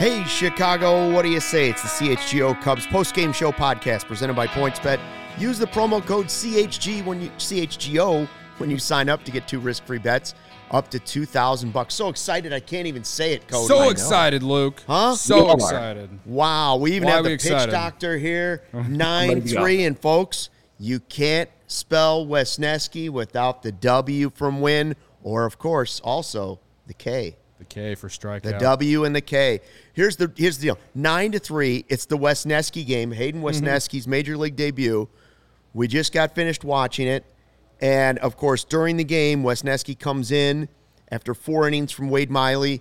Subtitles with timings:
[0.00, 1.68] Hey, Chicago, what do you say?
[1.68, 4.98] It's the CHGO Cubs post-game show podcast presented by PointsBet.
[5.36, 8.26] Use the promo code CHG when you CHGO
[8.56, 10.34] when you sign up to get two risk-free bets
[10.70, 11.92] up to 2000 bucks.
[11.92, 13.66] So excited I can't even say it, Cody.
[13.66, 14.82] So excited, Luke.
[14.86, 15.16] Huh?
[15.16, 15.54] So You are.
[15.56, 16.08] excited.
[16.24, 17.70] Wow, we even Why have the pitch excited?
[17.70, 18.62] doctor here.
[18.72, 20.48] 9-3 and folks,
[20.78, 27.36] you can't spell Wesneski without the W from win or of course also the K.
[27.60, 28.42] The K for strikeout.
[28.42, 29.60] The W and the K.
[29.92, 30.78] Here's the here's the deal.
[30.94, 31.84] Nine to three.
[31.90, 33.12] It's the Wesneski game.
[33.12, 33.64] Hayden mm-hmm.
[33.64, 35.10] Wesneski's major league debut.
[35.74, 37.22] We just got finished watching it,
[37.78, 40.70] and of course during the game, Wesneski comes in
[41.12, 42.80] after four innings from Wade Miley,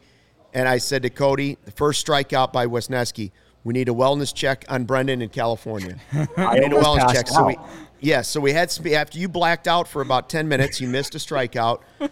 [0.53, 3.31] and I said to Cody, the first strikeout by Wesneski.
[3.65, 5.97] We need a wellness check on Brendan in California.
[6.13, 7.27] I We need a wellness passed check.
[7.27, 7.69] So we, out.
[7.99, 11.15] yeah, so we had sp- after you blacked out for about ten minutes, you missed
[11.15, 11.81] a strikeout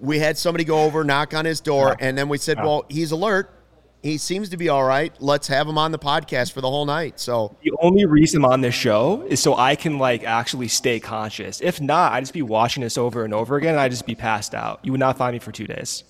[0.00, 3.12] we had somebody go over, knock on his door, and then we said, "Well, he's
[3.12, 3.50] alert.
[4.02, 5.12] He seems to be all right.
[5.20, 8.50] Let's have him on the podcast for the whole night." So, The only reason I'm
[8.52, 11.60] on this show is so I can like actually stay conscious.
[11.60, 14.14] If not, I'd just be watching this over and over again and I'd just be
[14.14, 14.80] passed out.
[14.82, 16.04] You would not find me for two days.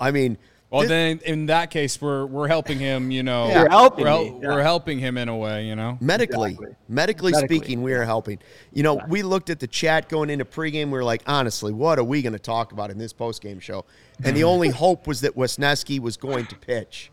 [0.00, 0.38] I mean,
[0.74, 3.10] Well, thi- then in that case, we're we're helping him.
[3.10, 3.60] You know, Yeah.
[3.62, 4.48] You're helping we're, hel- me, yeah.
[4.48, 5.66] we're helping him in a way.
[5.66, 5.96] You know.
[6.00, 6.76] medically, Exactly.
[6.88, 7.58] medically, Medically.
[7.58, 8.38] speaking, we are helping.
[8.72, 10.86] You know, we looked at the chat going into pregame.
[10.86, 13.84] We were like, honestly, what are we going to talk about in this postgame show?
[14.24, 17.10] And the only hope was that Wesneski was going to pitch.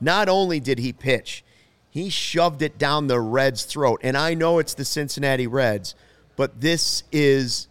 [0.00, 1.44] Not only did he pitch,
[1.90, 4.00] he shoved it down the Reds' throat.
[4.02, 5.94] And I know it's the Cincinnati Reds,
[6.36, 7.68] but this is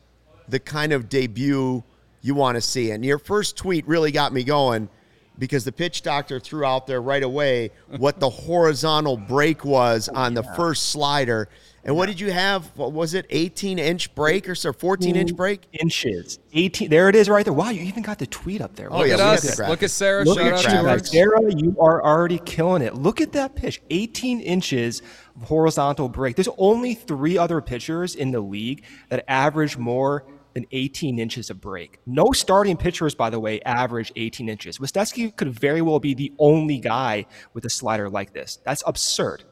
[0.47, 1.83] the kind of debut
[2.21, 2.91] you want to see.
[2.91, 4.89] And your first tweet really got me going
[5.37, 10.33] because the pitch doctor threw out there right away what the horizontal break was on
[10.33, 11.49] the first slider.
[11.85, 12.71] And what did you have?
[12.77, 13.25] What was it?
[13.29, 14.71] 18 inch break or so?
[14.71, 15.67] 14 inch break?
[15.73, 16.39] Inches.
[16.53, 16.89] 18.
[16.89, 17.53] There it is right there.
[17.53, 18.91] Wow, you even got the tweet up there.
[18.91, 19.59] Oh, Look yeah, at us.
[19.59, 20.23] Look at Sarah.
[20.23, 20.83] Look Shout at out you, to her.
[20.83, 21.07] graphics.
[21.07, 21.53] Sarah.
[21.53, 22.95] You are already killing it.
[22.95, 23.81] Look at that pitch.
[23.89, 25.01] 18 inches
[25.43, 26.37] horizontal break.
[26.37, 31.59] There's only three other pitchers in the league that average more than 18 inches of
[31.59, 31.99] break.
[32.05, 34.77] No starting pitchers, by the way, average 18 inches.
[34.77, 38.59] Wesneski could very well be the only guy with a slider like this.
[38.63, 39.43] That's absurd.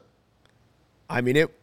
[1.08, 1.58] I mean, it.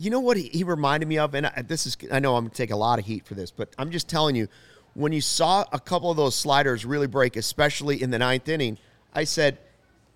[0.00, 2.44] You know what he, he reminded me of, and I, this is I know I'm
[2.44, 4.46] gonna take a lot of heat for this, but I'm just telling you,
[4.94, 8.78] when you saw a couple of those sliders really break, especially in the ninth inning,
[9.12, 9.58] I said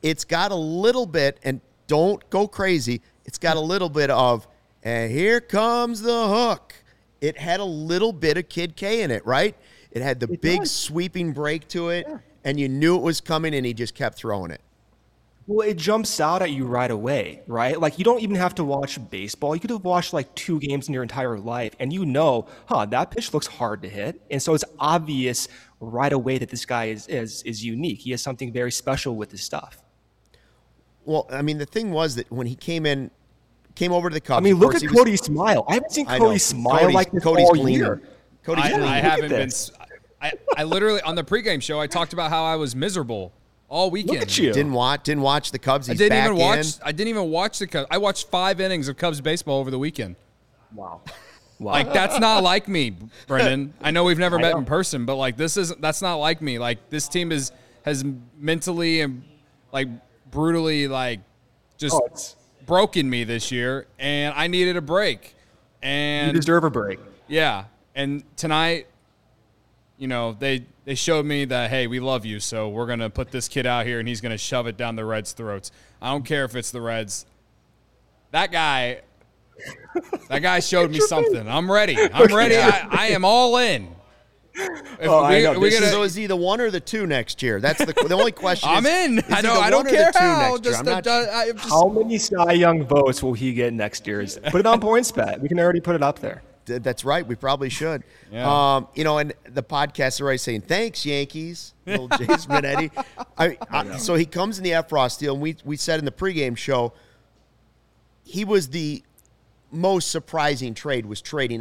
[0.00, 3.02] it's got a little bit, and don't go crazy.
[3.24, 4.46] It's got a little bit of,
[4.82, 6.74] and here comes the hook.
[7.22, 9.56] It had a little bit of Kid K in it, right?
[9.92, 10.72] It had the big does.
[10.72, 12.06] sweeping break to it,
[12.44, 14.60] and you knew it was coming, and he just kept throwing it.
[15.46, 17.78] Well, it jumps out at you right away, right?
[17.78, 19.54] Like you don't even have to watch baseball.
[19.54, 22.86] You could have watched like two games in your entire life, and you know, huh,
[22.86, 25.46] that pitch looks hard to hit, and so it's obvious
[25.78, 28.00] right away that this guy is is is unique.
[28.00, 29.80] He has something very special with his stuff.
[31.04, 33.10] Well, I mean, the thing was that when he came in,
[33.74, 34.38] came over to the Cubs.
[34.38, 35.64] I mean, look course at he was- Cody's smile.
[35.68, 36.18] I haven't seen I.
[36.18, 37.74] Cody smile Cody's- like this Cody's all gleaming.
[37.74, 38.02] year.
[38.44, 38.88] Cody's I, gleaming.
[38.88, 39.40] I Look haven't been.
[39.40, 39.70] I, s-
[40.20, 43.32] I, I literally on the pregame show I talked about how I was miserable
[43.68, 44.14] all weekend.
[44.18, 44.52] Look at you.
[44.52, 45.04] Didn't watch.
[45.04, 45.88] Didn't watch the Cubs.
[45.90, 46.58] I didn't back even watch.
[46.58, 46.64] in.
[46.84, 47.88] I didn't even watch the Cubs.
[47.90, 50.16] I watched five innings of Cubs baseball over the weekend.
[50.74, 51.00] Wow.
[51.04, 51.10] Wow.
[51.72, 52.96] Like that's not like me,
[53.28, 53.72] Brendan.
[53.80, 54.58] I know we've never met know.
[54.58, 55.80] in person, but like this isn't.
[55.80, 56.58] That's not like me.
[56.58, 57.52] Like this team is
[57.84, 58.04] has
[58.36, 59.22] mentally and
[59.72, 59.86] like
[60.32, 61.20] brutally like
[61.78, 62.34] just Oh, it's-
[62.72, 65.34] broken me this year, and I needed a break.
[65.82, 66.98] you And deserve a break.
[67.28, 67.64] yeah,
[67.94, 68.86] and tonight,
[69.98, 73.30] you know, they they showed me that hey, we love you, so we're gonna put
[73.30, 75.70] this kid out here, and he's gonna shove it down the Reds' throats.
[76.00, 77.26] I don't care if it's the Reds.
[78.30, 79.02] That guy,
[80.30, 81.46] that guy showed me something.
[81.46, 81.98] I'm ready.
[82.14, 82.56] I'm ready.
[82.56, 83.94] I, I am all in.
[84.54, 85.58] If Oh, I know.
[85.58, 87.60] we This gotta- so is he the one or the two next year?
[87.60, 88.68] That's the the only question.
[88.70, 89.18] I'm is, in.
[89.20, 89.62] is he I don't.
[89.64, 90.58] I don't care how.
[90.58, 94.06] Just, the, not the- I just How many Cy Young votes will he get next
[94.06, 94.26] year?
[94.50, 95.40] Put it on PointsBet.
[95.40, 96.42] We can already put it up there.
[96.66, 97.26] That's right.
[97.26, 98.04] We probably should.
[98.30, 98.76] Yeah.
[98.76, 101.74] Um, you know, and the podcast are already saying thanks, Yankees.
[101.86, 103.04] Little Jason Benetti.
[103.36, 106.12] I, I, so he comes in the Effross deal, and we we said in the
[106.12, 106.92] pregame show,
[108.22, 109.02] he was the
[109.72, 111.60] most surprising trade was trading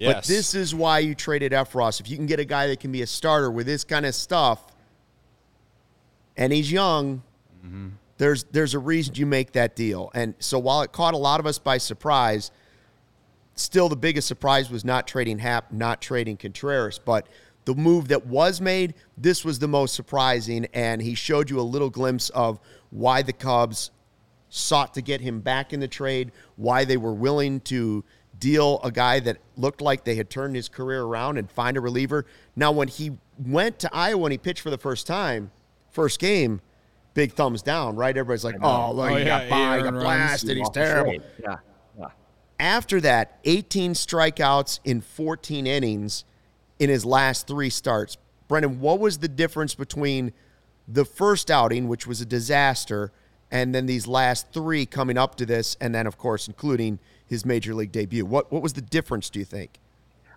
[0.00, 0.14] Effross.
[0.14, 2.00] But this is why you traded Effross.
[2.00, 4.14] If you can get a guy that can be a starter with this kind of
[4.14, 4.62] stuff,
[6.36, 7.22] and he's young,
[8.16, 10.10] there's there's a reason you make that deal.
[10.14, 12.50] And so while it caught a lot of us by surprise,
[13.54, 16.98] still the biggest surprise was not trading Happ, not trading Contreras.
[16.98, 17.26] But
[17.66, 21.62] the move that was made, this was the most surprising, and he showed you a
[21.62, 22.58] little glimpse of
[22.88, 23.90] why the Cubs
[24.48, 28.02] sought to get him back in the trade, why they were willing to
[28.40, 31.80] deal a guy that looked like they had turned his career around and find a
[31.80, 32.26] reliever.
[32.56, 35.52] Now, when he went to Iowa and he pitched for the first time,
[35.90, 36.60] first game,
[37.14, 38.16] big thumbs down, right?
[38.16, 41.14] Everybody's like, oh, look, Oh, he yeah, got by, he got blasted, he's terrible.
[41.42, 41.56] Yeah.
[41.98, 42.08] yeah.
[42.58, 46.24] After that, 18 strikeouts in 14 innings
[46.78, 48.16] in his last three starts.
[48.48, 50.32] Brendan, what was the difference between
[50.88, 53.12] the first outing, which was a disaster,
[53.50, 56.98] and then these last three coming up to this, and then, of course, including
[57.30, 58.26] his major league debut?
[58.26, 59.78] What, what was the difference, do you think?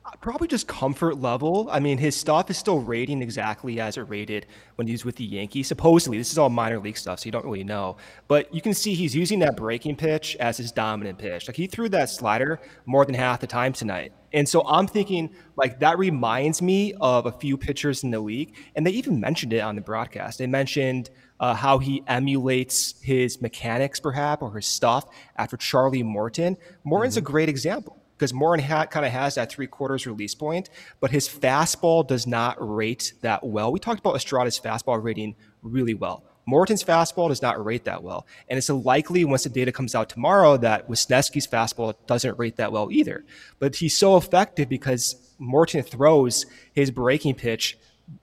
[0.05, 1.67] Uh, probably just comfort level.
[1.71, 4.45] I mean, his stuff is still rating exactly as it rated
[4.75, 5.67] when he was with the Yankees.
[5.67, 7.97] Supposedly, this is all minor league stuff, so you don't really know.
[8.27, 11.47] But you can see he's using that breaking pitch as his dominant pitch.
[11.47, 14.13] Like he threw that slider more than half the time tonight.
[14.33, 18.55] And so I'm thinking, like, that reminds me of a few pitchers in the league.
[18.75, 20.39] And they even mentioned it on the broadcast.
[20.39, 21.09] They mentioned
[21.43, 25.05] uh, how he emulates his mechanics, perhaps, or his stuff
[25.35, 26.55] after Charlie Morton.
[26.85, 30.69] Morton's a great example because Morton ha- kind of has that three quarters release point,
[31.01, 33.73] but his fastball does not rate that well.
[33.73, 36.23] We talked about Estrada's fastball rating really well.
[36.45, 38.25] Morton's fastball does not rate that well.
[38.47, 42.71] And it's likely once the data comes out tomorrow that Wesneski's fastball doesn't rate that
[42.71, 43.25] well either.
[43.59, 47.77] But he's so effective because Morton throws his breaking pitch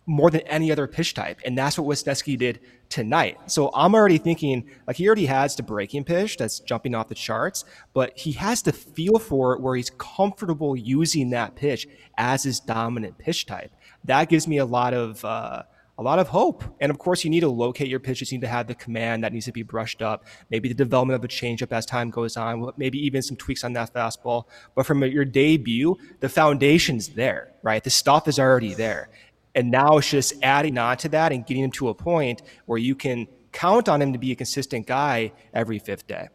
[0.06, 1.40] more than any other pitch type.
[1.44, 3.38] And that's what Wesneski did tonight.
[3.46, 7.14] So I'm already thinking, like, he already has the breaking pitch that's jumping off the
[7.14, 11.86] charts, but he has the feel for it where he's comfortable using that pitch
[12.18, 13.72] as his dominant pitch type.
[14.04, 15.62] That gives me a lot of, uh,
[15.98, 16.64] a lot of hope.
[16.80, 18.32] And of course, you need to locate your pitches.
[18.32, 20.24] You need to have the command that needs to be brushed up.
[20.50, 22.72] Maybe the development of a changeup as time goes on.
[22.78, 24.44] Maybe even some tweaks on that fastball.
[24.74, 27.84] But from your debut, the foundation's there, right?
[27.84, 29.10] The stuff is already there.
[29.54, 32.78] And now it's just adding on to that and getting him to a point where
[32.78, 36.28] you can count on him to be a consistent guy every fifth day.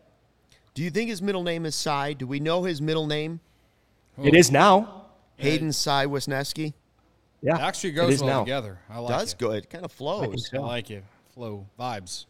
[0.74, 2.14] Do you think his middle name is Cy?
[2.14, 3.40] Do we know his middle name?
[4.22, 5.06] It is now.
[5.38, 6.74] Hayden Cy Wesneski?
[7.42, 7.58] Yeah.
[7.58, 8.44] It actually goes is well now.
[8.44, 8.80] together.
[8.90, 9.40] I like Does it.
[9.40, 9.64] good.
[9.64, 10.50] It kind of flows.
[10.54, 11.04] I like it.
[11.34, 12.26] Flow vibes.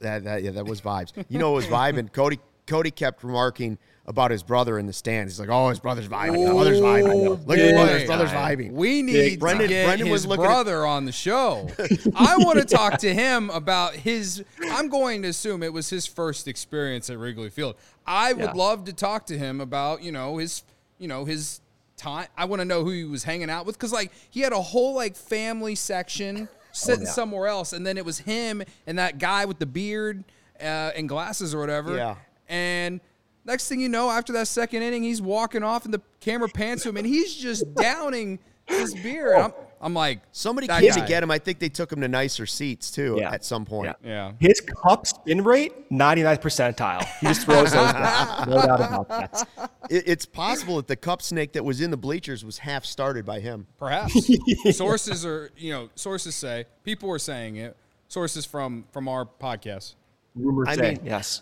[0.00, 1.12] That, that yeah, that was vibes.
[1.28, 2.12] You know, it was vibing.
[2.12, 3.78] Cody Cody kept remarking
[4.12, 5.32] about his brother in the stands.
[5.32, 6.38] He's like, "Oh, his brother's vibing.
[6.40, 7.46] His brother's vibing.
[7.46, 7.98] Look at his brother.
[7.98, 11.12] His brother's vibing." We need Brendan- get Brendan was his looking at- brother on the
[11.12, 11.68] show.
[12.14, 14.44] I want to talk to him about his.
[14.70, 17.74] I'm going to assume it was his first experience at Wrigley Field.
[18.06, 18.52] I would Yeah.
[18.52, 20.62] love to talk to him about you know his
[20.98, 21.60] you know his
[21.96, 22.26] time.
[22.36, 24.62] I want to know who he was hanging out with because like he had a
[24.62, 27.10] whole like family section sitting yeah.
[27.10, 30.24] somewhere else, and then it was him and that guy with the beard
[30.60, 31.96] uh, and glasses or whatever.
[31.96, 32.16] Yeah.
[32.48, 33.00] And
[33.44, 36.82] next thing you know, after that second inning, he's walking off and the camera pans
[36.84, 39.34] to him and he's just downing his beer.
[39.34, 41.00] And I'm, I'm like, Somebody that came guy.
[41.00, 41.30] to get him.
[41.32, 43.32] I think they took him to nicer seats too Yeah.
[43.32, 43.96] at some point.
[44.04, 44.32] Yeah.
[44.38, 47.04] His cup spin rate, 99th percentile.
[47.20, 48.46] He just throws those back.
[48.48, 49.48] No doubt about that.
[49.90, 53.24] It, it's possible that the cup snake that was in the bleachers was half started
[53.26, 53.66] by him.
[53.78, 54.30] Perhaps.
[54.76, 57.76] sources are, you know, sources say, people are saying it.
[58.06, 59.94] Sources from from our podcast.
[60.36, 61.40] Rumors I say, mean- yes.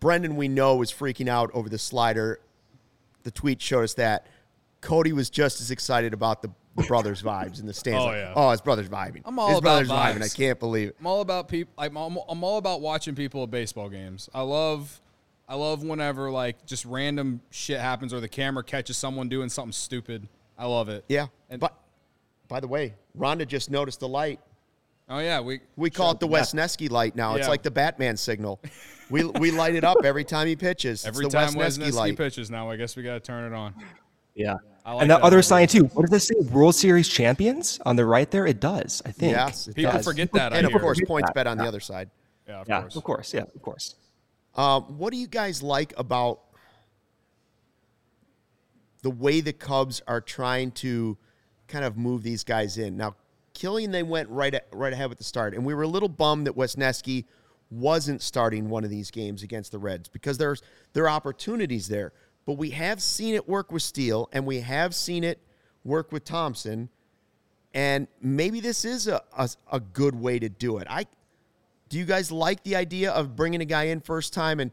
[0.00, 2.40] Brendan, we know, was freaking out over the slider.
[3.24, 4.26] The tweet showed us that.
[4.80, 7.98] Cody was just as excited about the, the brothers' vibes in the stands.
[8.02, 8.32] Oh, Like, yeah.
[8.36, 9.22] oh, his brother's vibing.
[9.24, 10.22] I'm all his about brother's vibing.
[10.22, 10.96] I can't believe it.
[11.00, 11.72] I'm all about people.
[11.76, 14.28] I'm, I'm, I'm all about watching people at baseball games.
[14.32, 15.00] I love,
[15.48, 19.72] I love whenever like just random shit happens or the camera catches someone doing something
[19.72, 20.28] stupid.
[20.56, 21.04] I love it.
[21.08, 21.26] Yeah.
[21.50, 21.76] And- but
[22.48, 24.38] by the way, Rhonda just noticed the light.
[25.08, 27.34] Oh yeah, we We call it the Wesneski light now.
[27.34, 28.60] It's like the Batman signal.
[29.10, 31.00] We we light it up every time he pitches.
[31.00, 32.16] It's every the time Wesneski Wesneski light.
[32.16, 32.70] pitches now.
[32.70, 33.74] I guess we got to turn it on.
[34.34, 34.54] Yeah.
[34.84, 35.42] Like and the that other idea.
[35.42, 35.84] sign too.
[35.86, 36.34] What does this say?
[36.52, 38.46] World Series champions on the right there.
[38.46, 39.02] It does.
[39.04, 39.32] I think.
[39.32, 40.04] Yes, it People does.
[40.04, 40.52] forget that.
[40.52, 40.80] And of hear.
[40.80, 41.34] course, points that.
[41.34, 42.10] bet on the other side.
[42.48, 42.80] Yeah, of Yeah.
[42.82, 42.96] course.
[42.96, 43.34] Of course.
[43.34, 43.42] Yeah.
[43.54, 43.94] Of course.
[44.54, 46.40] Um, what do you guys like about
[49.02, 51.16] the way the Cubs are trying to
[51.68, 52.96] kind of move these guys in.
[52.96, 53.14] Now,
[53.54, 56.46] Kilian, they went right right ahead with the start, and we were a little bummed
[56.46, 57.24] that Wesneski
[57.70, 62.12] wasn't starting one of these games against the Reds because there's there are opportunities there.
[62.44, 65.40] But we have seen it work with Steele, and we have seen it
[65.84, 66.88] work with Thompson.
[67.74, 70.86] And maybe this is a, a, a good way to do it.
[70.88, 71.06] I
[71.88, 74.70] do you guys like the idea of bringing a guy in first time and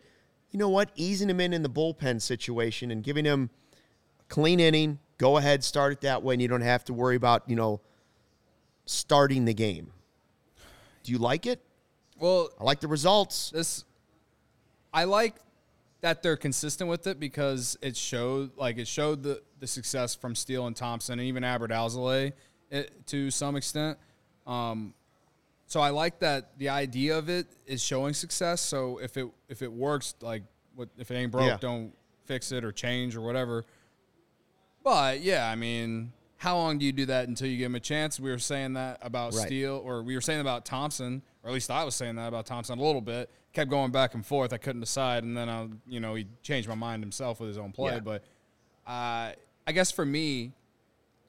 [0.51, 3.49] you know what, easing him in in the bullpen situation and giving him
[4.19, 7.15] a clean inning, go ahead, start it that way, and you don't have to worry
[7.15, 7.81] about you know
[8.85, 9.91] starting the game.
[11.03, 11.61] Do you like it?
[12.19, 13.49] Well, I like the results.
[13.51, 13.83] This,
[14.93, 15.35] I like
[16.01, 20.35] that they're consistent with it because it showed like it showed the the success from
[20.35, 22.33] Steele and Thompson and even Adbert Alzolay
[22.69, 23.97] it, to some extent.
[24.45, 24.93] Um,
[25.67, 28.61] so I like that the idea of it is showing success.
[28.61, 30.43] So if it if it works, like
[30.75, 31.57] what if it ain't broke, Yeah.
[31.59, 31.93] don't
[32.25, 33.65] fix it or change or whatever.
[34.83, 36.11] But yeah, I mean,
[36.43, 38.19] how long do you do that until you give him a chance?
[38.19, 39.45] We were saying that about Right.
[39.45, 42.45] Steele, or we were saying about Thompson, or at least I was saying that about
[42.45, 43.29] Thompson a little bit.
[43.53, 44.51] Kept going back and forth.
[44.51, 47.57] I couldn't decide, and then I, you know, he changed my mind himself with his
[47.57, 47.93] own play.
[47.93, 47.99] Yeah.
[48.01, 48.23] But
[48.85, 49.31] uh,
[49.65, 50.51] I guess for me,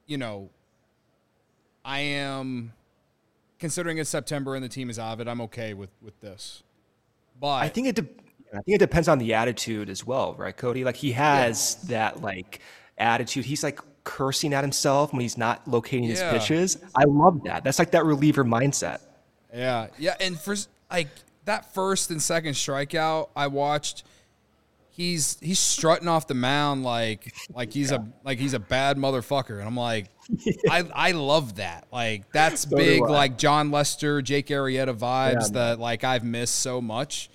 [0.05, 0.49] you know,
[1.85, 2.73] I am
[3.57, 5.27] considering it's September and the team is it.
[5.29, 6.61] I'm okay with with this.
[7.39, 7.95] But I think it.
[7.95, 10.83] De- I think it depends on the attitude as well, right, Cody?
[10.83, 12.59] Like he has that like
[12.97, 13.45] attitude.
[13.45, 16.77] He's like cursing at himself when he's not locating his pitches.
[16.95, 17.65] I love that.
[17.65, 19.01] That's like that reliever mindset.
[19.53, 20.55] Yeah, yeah, and for
[20.89, 21.09] like
[21.43, 24.03] that first and second strikeout, I watched.
[24.89, 29.59] He's he's strutting off the mound like like he's a like he's a bad motherfucker,
[29.59, 30.05] and I'm like,
[30.69, 31.87] I I love that.
[31.91, 35.53] Like that's So big, like Jon Lester, Jake Arrieta vibes man.
[35.53, 37.29] that like I've missed so much.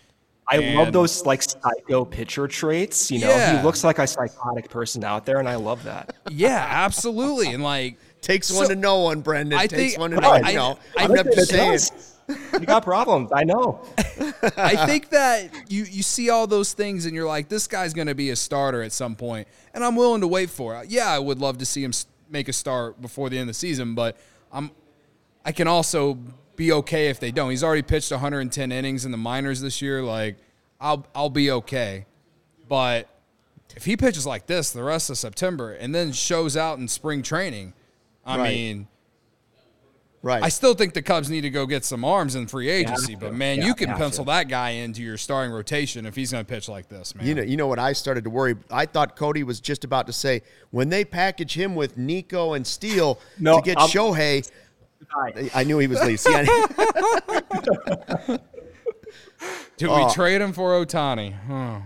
[0.50, 3.10] I love those like psycho pitcher traits.
[3.10, 3.58] You know, Yeah.
[3.58, 6.14] he looks like a psychotic person out there, and I love that.
[6.30, 9.58] Yeah, absolutely, and like Takes So- one to know one, Brendan.
[9.58, 10.30] I Takes think- one to I- know.
[10.46, 11.72] I- you know, I- I'm not just saying.
[11.72, 11.92] does.
[12.52, 13.30] You got problems.
[13.34, 13.80] I know.
[14.56, 18.06] I think that you you see all those things and you're like, this guy's going
[18.08, 20.90] to be a starter at some point, and I'm willing to wait for it.
[20.90, 21.92] Yeah, I would love to see him
[22.28, 24.16] make a start before the end of the season, but
[24.52, 24.70] I'm
[25.44, 26.18] I can also
[26.60, 27.48] be okay if they don't.
[27.48, 30.02] He's already pitched 110 innings in the minors this year.
[30.02, 30.36] Like,
[30.78, 32.04] I'll I'll be okay,
[32.68, 33.08] but
[33.74, 37.22] if he pitches like this the rest of September and then shows out in spring
[37.22, 37.72] training,
[38.26, 38.50] I Right.
[38.52, 38.86] mean.
[40.22, 40.42] Right.
[40.42, 43.18] I still think the Cubs need to go get some arms in free agency, to.
[43.20, 44.30] but man, Yeah, you can have pencil to.
[44.30, 47.26] that guy into your starting rotation if he's going to pitch like this, man.
[47.26, 48.54] You know, you know what I started to worry.
[48.70, 52.66] I thought Cody was just about to say when they package him with Nico and
[52.66, 54.46] Steele No, to get I'm- Shohei.
[55.14, 56.16] I- I knew he was leaving.
[56.18, 56.44] See, I,
[59.76, 60.06] Did Oh.
[60.06, 61.34] we trade him for Ohtani?
[61.46, 61.80] Huh.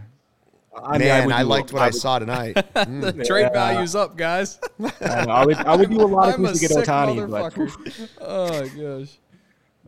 [0.82, 2.54] I mean, man, would I, do- liked what I, would- saw tonight.
[2.74, 4.58] The trade value's up, guys.
[5.00, 6.84] I, know, I would, I would do a lot of I'm things to get sick
[6.86, 8.08] Ohtani, but motherfucker.
[8.20, 8.68] oh
[8.98, 9.18] gosh.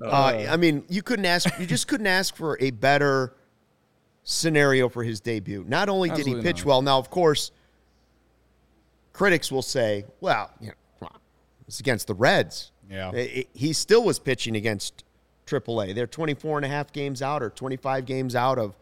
[0.00, 1.48] Uh, I mean, you couldn't ask.
[1.58, 3.34] You just couldn't ask for a better
[4.22, 5.64] scenario for his debut.
[5.66, 6.66] Not only did he Absolutely pitch not.
[6.66, 7.50] well, now of course,
[9.14, 11.18] critics will say, "Well, you know, come on,
[11.66, 13.10] it's against the Reds." Yeah.
[13.12, 15.04] I- I- he still was pitching against
[15.46, 15.92] AAA.
[15.94, 18.74] They're 24 and a half games out or 25 games out of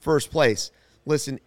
[0.00, 0.70] first place.
[1.06, 1.40] Listen,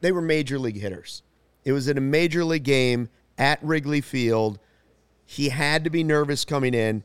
[0.00, 1.22] they were major league hitters.
[1.64, 4.58] It was in a major league game at Wrigley Field.
[5.26, 7.02] He had to be nervous coming in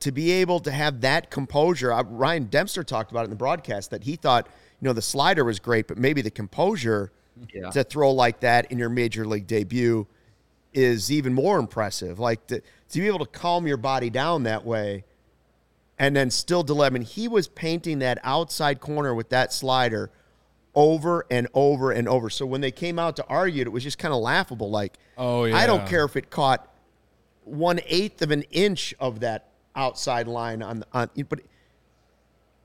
[0.00, 1.90] to be able to have that composure.
[1.92, 4.46] Uh, Ryan Dempster talked about it in the broadcast that he thought,
[4.80, 7.10] you know, the slider was great, but maybe the composure
[7.54, 7.70] Yeah.
[7.70, 10.06] to throw like that in your major league debut
[10.76, 12.18] is even more impressive.
[12.18, 15.04] Like to, to be able to calm your body down that way
[15.98, 16.86] and then still deliver.
[16.86, 20.10] I mean, he was painting that outside corner with that slider
[20.74, 22.28] over and over and over.
[22.28, 24.70] So when they came out to argue it, it was just kind of laughable.
[24.70, 25.56] Like, Oh, yeah.
[25.56, 26.70] I don't care if it caught
[27.44, 31.40] one eighth of an inch of that outside line on on, but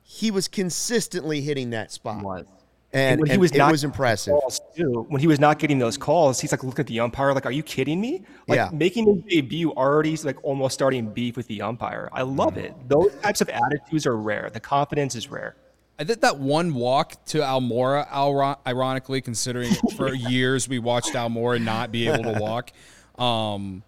[0.03, 2.24] he was consistently hitting that spot.
[2.24, 2.46] was.
[2.93, 4.33] And, when he and was it not was getting impressive.
[4.75, 7.45] too, when he was not getting those calls, he's like looking at the umpire, like,
[7.45, 8.69] "Are you kidding me?" Like Yeah.
[8.74, 12.10] making his debut already, like almost starting beef with the umpire.
[12.12, 12.74] I love it.
[12.89, 14.50] Those types of attitudes are rare.
[14.51, 15.55] The confidence is rare.
[16.00, 21.63] I think that one walk to Almora, Alro- ironically, considering for years we watched Almora
[21.63, 22.71] not be able to walk.
[23.17, 23.83] Um,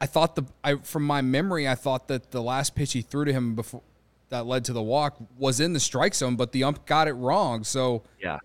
[0.00, 3.24] I thought the I from my memory, I thought that the last pitch he threw
[3.26, 3.82] to him before
[4.30, 7.14] that led to the walk was in the strike zone, but the ump got it
[7.14, 7.64] wrong.
[7.64, 8.38] So Yeah.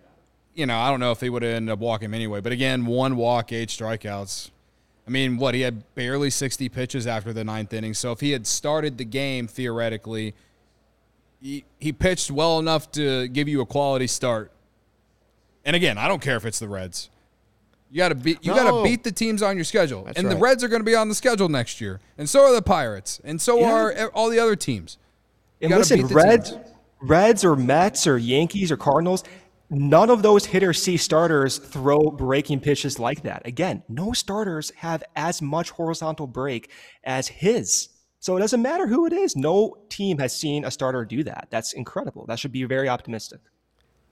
[0.54, 2.40] you know, I don't know if he would have ended up walking anyway.
[2.42, 4.50] But again, one walk, eight strikeouts.
[5.06, 7.94] I mean, what he had barely sixty pitches after the ninth inning.
[7.94, 10.34] So if he had started the game theoretically,
[11.42, 14.52] he, he pitched well enough to give you a quality start.
[15.66, 17.10] And again, I don't care if it's the Reds.
[17.92, 18.40] You got to beat.
[18.46, 18.64] You No.
[18.64, 20.36] got to beat the teams on your schedule, That's and the.
[20.38, 23.20] Reds are going to be on the schedule next year, and so are the Pirates,
[23.26, 23.72] and so Yeah.
[23.72, 24.98] are all the other teams.
[25.64, 26.66] You And listen, Reds, teams.
[27.02, 29.24] Reds or Mets or Yankees or Cardinals,
[29.70, 33.48] none of those hitter C starters throw breaking pitches like that.
[33.48, 36.70] Again, no starters have as much horizontal break
[37.06, 37.90] as his.
[38.20, 39.38] So it doesn't matter who it is.
[39.38, 41.48] No team has seen a starter do that.
[41.50, 42.26] That's incredible.
[42.26, 43.40] That should be very optimistic.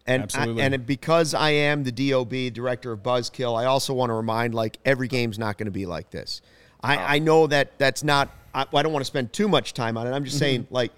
[0.08, 0.63] And Absolutely.
[0.63, 4.55] I, and because I am the DOB director of Buzzkill, I also want to remind
[4.55, 6.41] like every game's not going to be like this.
[6.81, 8.29] I, I know that that's not.
[8.53, 10.12] I, I don't want to spend too much time on it.
[10.12, 10.39] I'm just mm-hmm.
[10.39, 10.91] saying like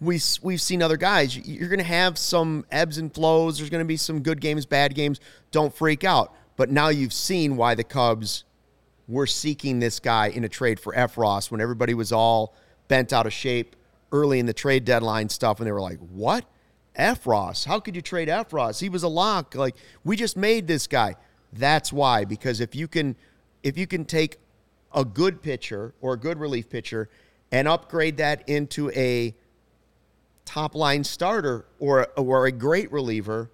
[0.00, 1.36] we we've seen other guys.
[1.36, 3.58] You're going to have some ebbs and flows.
[3.58, 5.20] There's going to be some good games, bad games.
[5.50, 6.34] Don't freak out.
[6.56, 8.44] But now you've seen why the Cubs
[9.08, 12.54] were seeking this guy in a trade for Effross when everybody was all
[12.88, 13.76] bent out of shape
[14.12, 16.44] early in the trade deadline stuff, and they were like, "What?
[16.98, 17.64] Effross?
[17.64, 18.80] How could you trade Effross?
[18.80, 19.54] He was a lock.
[19.54, 21.16] Like we just made this guy."
[21.52, 23.16] That's why, because if you can,
[23.62, 24.38] if you can take
[24.92, 27.08] a good pitcher or a good relief pitcher
[27.52, 29.34] and upgrade that into a
[30.44, 33.50] top line starter or or a great reliever,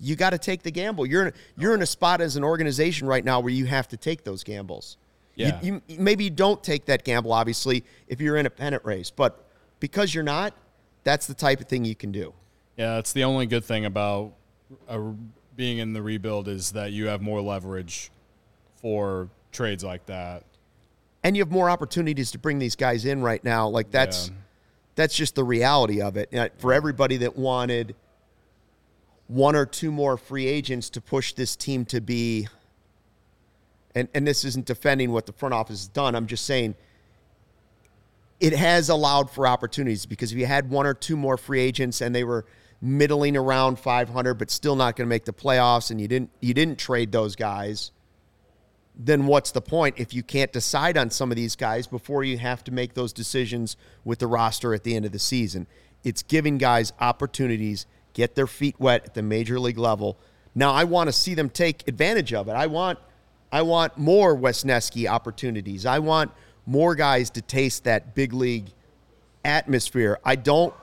[0.00, 1.06] you got to take the gamble.
[1.06, 3.96] You're in, you're in a spot as an organization right now where you have to
[3.96, 4.96] take those gambles.
[5.36, 5.60] Yeah.
[5.62, 9.44] You, maybe you don't take that gamble, obviously, if you're in a pennant race, but
[9.80, 10.54] because you're not,
[11.02, 12.32] that's the type of thing you can do.
[12.76, 14.32] Yeah, it's the only good thing about
[14.88, 15.00] uh,
[15.56, 18.10] being in the rebuild is that you have more leverage
[18.76, 20.44] for trades like that.
[21.22, 23.68] And you have more opportunities to bring these guys in right now.
[23.68, 24.34] Like that's Yeah.
[24.94, 26.28] That's just the reality of it.
[26.32, 27.94] And For everybody that wanted
[29.26, 32.48] one or two more free agents to push this team to be
[33.94, 36.16] and, and this isn't defending what the front office has done.
[36.16, 36.74] I'm just saying
[38.40, 42.00] it has allowed for opportunities because if you had one or two more free agents
[42.00, 42.44] and they were
[42.82, 46.52] middling around 500 but still not going to make the playoffs and you didn't you
[46.52, 47.92] didn't trade those guys
[48.96, 52.38] then what's the point if you can't decide on some of these guys before you
[52.38, 55.66] have to make those decisions with the roster at the end of the season?
[56.04, 60.18] It's giving guys opportunities, get their feet wet at the major league level.
[60.54, 62.52] Now I want to see them take advantage of it.
[62.52, 62.98] I want
[63.50, 65.86] I want more Wesneski opportunities.
[65.86, 66.30] I want
[66.66, 68.66] more guys to taste that big league
[69.44, 70.18] atmosphere.
[70.24, 70.74] I don't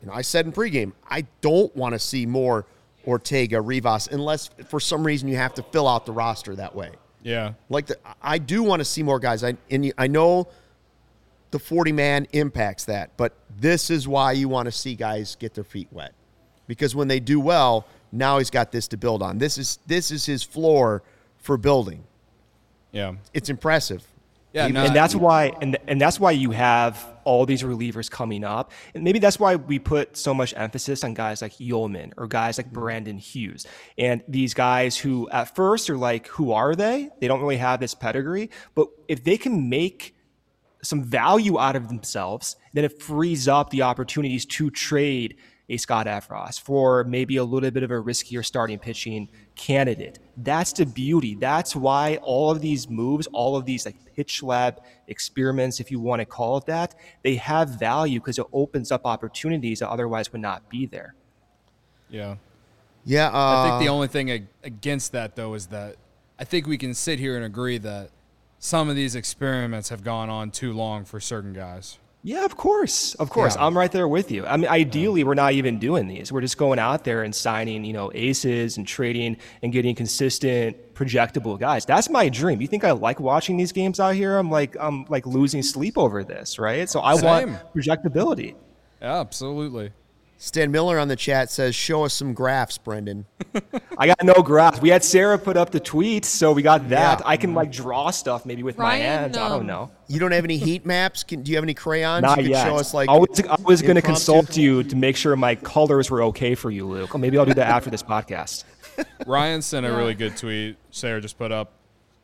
[0.00, 2.66] you know, I said in pregame, I don't want to see more
[3.06, 6.92] Ortega, Rivas, unless for some reason you have to fill out the roster that way.
[7.22, 7.54] Yeah.
[7.68, 9.44] Like the, I do want to see more guys.
[9.44, 10.48] I and I know
[11.50, 15.54] the 40 man impacts that, but this is why you want to see guys get
[15.54, 16.12] their feet wet.
[16.66, 19.38] Because when they do well, now he's got this to build on.
[19.38, 21.02] This is this is his floor
[21.38, 22.04] for building.
[22.92, 23.14] Yeah.
[23.34, 24.04] It's impressive.
[24.52, 24.64] Yeah.
[24.64, 28.44] Even- no, and that's why and, and that's why you have all these relievers coming
[28.44, 28.72] up.
[28.94, 32.58] And maybe that's why we put so much emphasis on guys like Yeoman or guys
[32.58, 32.80] like mm-hmm.
[32.80, 33.66] Brandon Hughes.
[33.98, 37.10] And these guys who at first are like who are they?
[37.20, 38.50] They don't really have this pedigree.
[38.74, 40.14] But if they can make
[40.82, 45.36] some value out of themselves then it frees up the opportunities to trade
[45.68, 50.18] a Scott Effross for maybe a little bit of a riskier starting pitching candidate.
[50.36, 51.34] That's the beauty.
[51.34, 56.00] That's why all of these moves, all of these like pitch lab experiments, if you
[56.00, 60.32] want to call it that, they have value because it opens up opportunities that otherwise
[60.32, 61.14] would not be there.
[62.08, 62.36] yeah.
[63.04, 65.96] Yeah, uh, I think the only thing against that though is that
[66.38, 68.10] I think we can sit here and agree that
[68.60, 71.98] some of these experiments have gone on too long for certain guys.
[72.24, 73.14] Yeah, of course.
[73.16, 73.56] Of course.
[73.56, 73.66] Yeah.
[73.66, 74.46] I'm right there with you.
[74.46, 76.30] I mean, ideally, we're not even doing these.
[76.30, 80.94] We're just going out there and signing, you know, aces and trading and getting consistent,
[80.94, 81.84] projectable guys.
[81.84, 82.60] That's my dream.
[82.60, 84.38] You think I like watching these games out here?
[84.38, 86.88] I'm like, I'm like losing sleep over this, right?
[86.88, 87.52] So I Same.
[87.52, 88.54] want projectability.
[89.00, 89.90] Yeah, absolutely.
[90.42, 93.26] Stan Miller on the chat says, "Show us some graphs, Brendan."
[93.96, 94.80] I got no graphs.
[94.80, 97.20] We had Sarah put up the tweet, so we got that.
[97.20, 97.26] Yeah.
[97.26, 99.36] I can like draw stuff maybe with my Ryan, hands.
[99.38, 99.92] I don't um, know.
[100.08, 101.22] You don't have any heat maps?
[101.22, 102.22] Can, do you have any crayons?
[102.22, 102.66] Not you yet.
[102.66, 105.54] show us like I was, I was going to consult you to make sure my
[105.54, 107.14] colors were okay for you, Luke.
[107.14, 108.64] Or maybe I'll do that after this podcast.
[109.28, 110.76] Ryan sent a really good tweet.
[110.90, 111.70] Sarah just put up.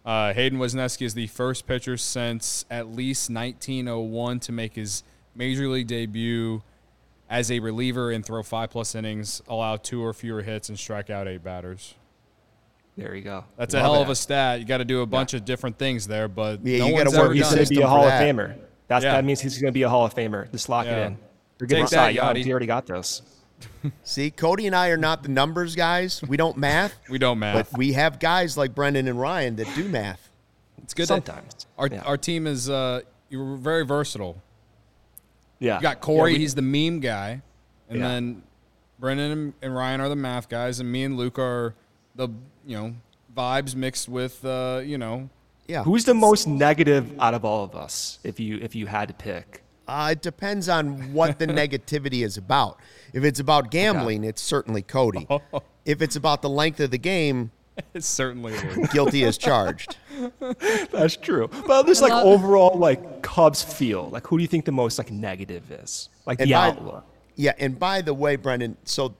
[0.04, 5.04] Uh, Hayden Wesneski is the first pitcher since at least 1901 to make his
[5.36, 6.64] major league debut
[7.30, 11.10] as a reliever and throw five plus innings, allow two or fewer hits, and strike
[11.10, 11.94] out eight batters.
[12.96, 13.44] There you go.
[13.56, 14.02] That's a hell that.
[14.02, 14.58] of a stat.
[14.58, 17.04] You got to do a bunch of different things there, but Yeah, no you gotta
[17.04, 18.22] one's work ever your He's going to be a Hall of that.
[18.22, 18.56] Famer.
[18.88, 19.12] That's, Yeah.
[19.12, 20.50] That means he's going to be a Hall of Famer.
[20.50, 20.96] Just lock Yeah.
[20.96, 21.18] it in.
[21.58, 22.34] Forget Take the that, Cy Young.
[22.34, 22.44] Yachty.
[22.44, 23.22] He already got those.
[24.04, 26.22] See, Cody and I are not the numbers guys.
[26.26, 27.70] We don't math, We don't math.
[27.70, 30.28] but we have guys like Brendan and Ryan that do math.
[30.82, 31.02] it's good.
[31.04, 31.66] that Sometimes.
[31.76, 32.02] our Yeah.
[32.02, 34.42] our team is uh, you're very versatile.
[35.58, 35.76] Yeah.
[35.76, 36.32] You got Corey.
[36.32, 37.42] Yeah, we- he's the meme guy,
[37.88, 38.08] and Yeah.
[38.08, 38.42] then
[38.98, 41.74] Brendan and, and Ryan are the math guys, and me and Luke are
[42.14, 42.28] the
[42.66, 42.94] you know
[43.36, 45.28] vibes mixed with uh, you know
[45.66, 45.82] Yeah.
[45.84, 48.18] Who's the most negative out of all of us?
[48.24, 52.36] If you if you had to pick, Uh, it depends on what the negativity is
[52.36, 52.78] about.
[53.12, 55.26] If it's about gambling, it's certainly Cody.
[55.86, 57.50] If it's about the length of the game,
[57.94, 58.90] it's certainly Luke.
[58.92, 59.96] guilty as charged.
[60.90, 61.48] that's true.
[61.66, 64.08] But there's like overall like Cubs feel.
[64.10, 66.08] Like who do you think the most like negative is?
[66.26, 67.04] Like And the by- outlook.
[67.36, 69.14] Yeah, and by the way, Brendan, so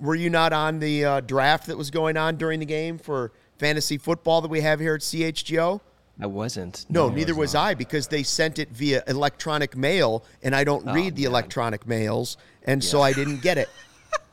[0.00, 3.32] were you not on the uh, draft that was going on during the game for
[3.58, 5.80] fantasy football that we have here at CHGO?
[6.20, 6.86] I wasn't.
[6.88, 11.14] No, neither was I because they sent it via electronic mail, and I don't read
[11.16, 13.68] the electronic mails, and so I didn't get it.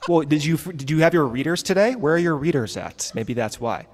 [0.07, 1.95] Well, did you did you have your readers today?
[1.95, 3.11] Where are your readers at?
[3.15, 3.87] Maybe that's why.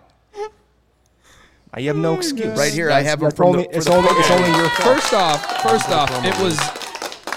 [1.73, 2.57] I have no mm, excuse.
[2.57, 4.69] Right here, I have them That's from only, the- it's the only it's only your
[4.69, 4.99] fault.
[4.99, 6.59] First off, first off, it was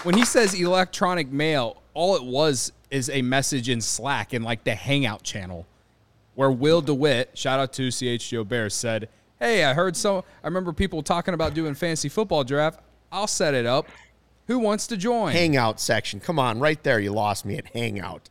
[0.05, 1.81] when he says electronic mail.
[1.95, 5.67] All it was is a message in Slack in like the Hangout channel,
[6.35, 9.09] where Will Dewitt, shout out to CHGO Bears, said,
[9.39, 10.25] "Hey, I heard so.
[10.43, 12.81] I remember people talking about doing fantasy football draft.
[13.13, 13.87] I'll set it up.
[14.49, 16.19] Who wants to join?" Hangout section.
[16.19, 18.31] Come on, right there, you lost me at Hangout.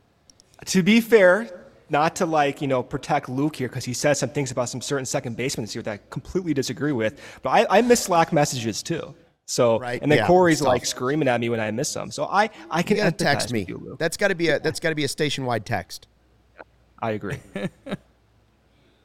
[0.66, 4.30] To be fair, not to like you know protect Luke here because he says some
[4.30, 7.20] things about some certain second basemen this year that I completely disagree with.
[7.42, 9.14] But I, I miss Slack messages too.
[9.46, 10.68] So Right, and then yeah, Corey's it's tough.
[10.72, 12.10] like screaming at me when I miss them.
[12.10, 13.66] So I I can You text me.
[13.68, 13.98] You, Luke.
[13.98, 16.08] That's got to be a that's got to be a station wide text.
[17.02, 17.38] I agree.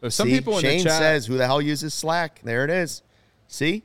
[0.07, 2.69] Some See, people in Shane the chat, says, "Who the hell uses Slack?" There it
[2.69, 3.01] is.
[3.47, 3.83] See?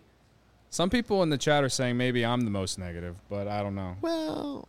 [0.70, 3.76] some people in the chat are saying maybe I'm the most negative, but I don't
[3.76, 3.96] know.
[4.00, 4.68] Well,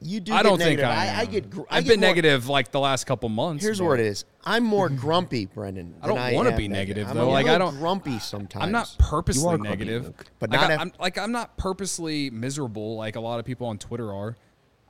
[0.00, 0.32] you do.
[0.32, 0.88] I get don't think negative.
[0.90, 1.18] I, I, am.
[1.20, 1.50] I get.
[1.50, 3.62] gr- I I've get been more- negative like the last couple months.
[3.64, 4.24] Here's but where it is.
[4.44, 5.94] I'm more grumpy, Brendan.
[6.02, 7.30] I don't wanna be negative, though.
[7.30, 8.64] Like, I don't- grumpy sometimes.
[8.64, 10.26] I'm not purposely grumpy, negative, Luke.
[10.38, 13.66] But like, not I, am like I'm not purposely miserable like a lot of people
[13.66, 14.36] on Twitter are.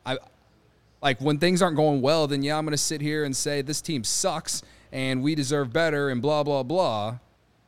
[0.07, 0.18] I
[1.03, 3.81] like when things aren't going well, then yeah, I'm gonna sit here and say this
[3.81, 7.18] team sucks and we deserve better and blah blah blah.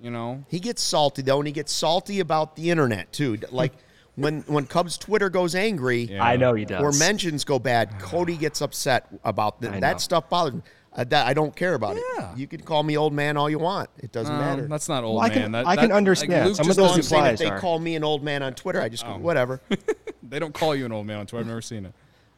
[0.01, 3.39] You know, He gets salty though, and he gets salty about the internet too.
[3.53, 3.73] Like
[4.17, 6.23] when when Cubs Twitter goes angry, Yeah.
[6.25, 6.83] I know he does.
[6.83, 10.01] or mentions go bad, Cody gets upset about I that.
[10.01, 10.63] stuff bothers me.
[10.95, 12.33] Uh, that, I don't care about Yeah.
[12.33, 12.39] it.
[12.39, 13.89] You can call me old man all you want.
[13.97, 14.67] It doesn't Um, matter.
[14.69, 15.39] that's not old Well, I man.
[15.39, 16.47] can- That- I can that- understand.
[16.49, 18.23] Luke Some of those I'm doesn't- saying if replies they are- call me an old
[18.23, 19.15] man on Twitter, I just Oh.
[19.15, 19.63] go, whatever.
[20.23, 21.41] they don't call you an old man on Twitter.
[21.45, 21.95] I've never seen it.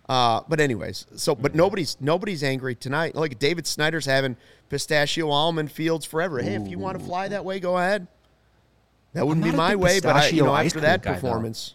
[0.09, 3.17] Uh, but anyways, so but nobody's nobody's angry tonight.
[3.17, 4.37] Like David Snyder's having
[4.69, 6.41] pistachio almond fields forever.
[6.41, 8.07] Hey, if you want to fly that way, go ahead.
[9.15, 11.21] That wouldn't be my way, but I, you know, after that guy, though.
[11.21, 11.75] performance,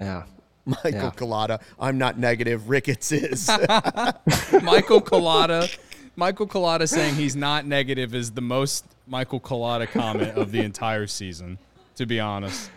[0.00, 0.24] Yeah.
[0.66, 1.10] Michael Yeah.
[1.10, 2.68] Collada, I'm not negative.
[2.68, 3.48] Ricketts is.
[4.62, 5.74] Michael Collada.
[6.16, 11.06] Michael Collada saying he's not negative is the most Michael Collada comment of the entire
[11.06, 11.58] season.
[11.96, 12.70] To be honest,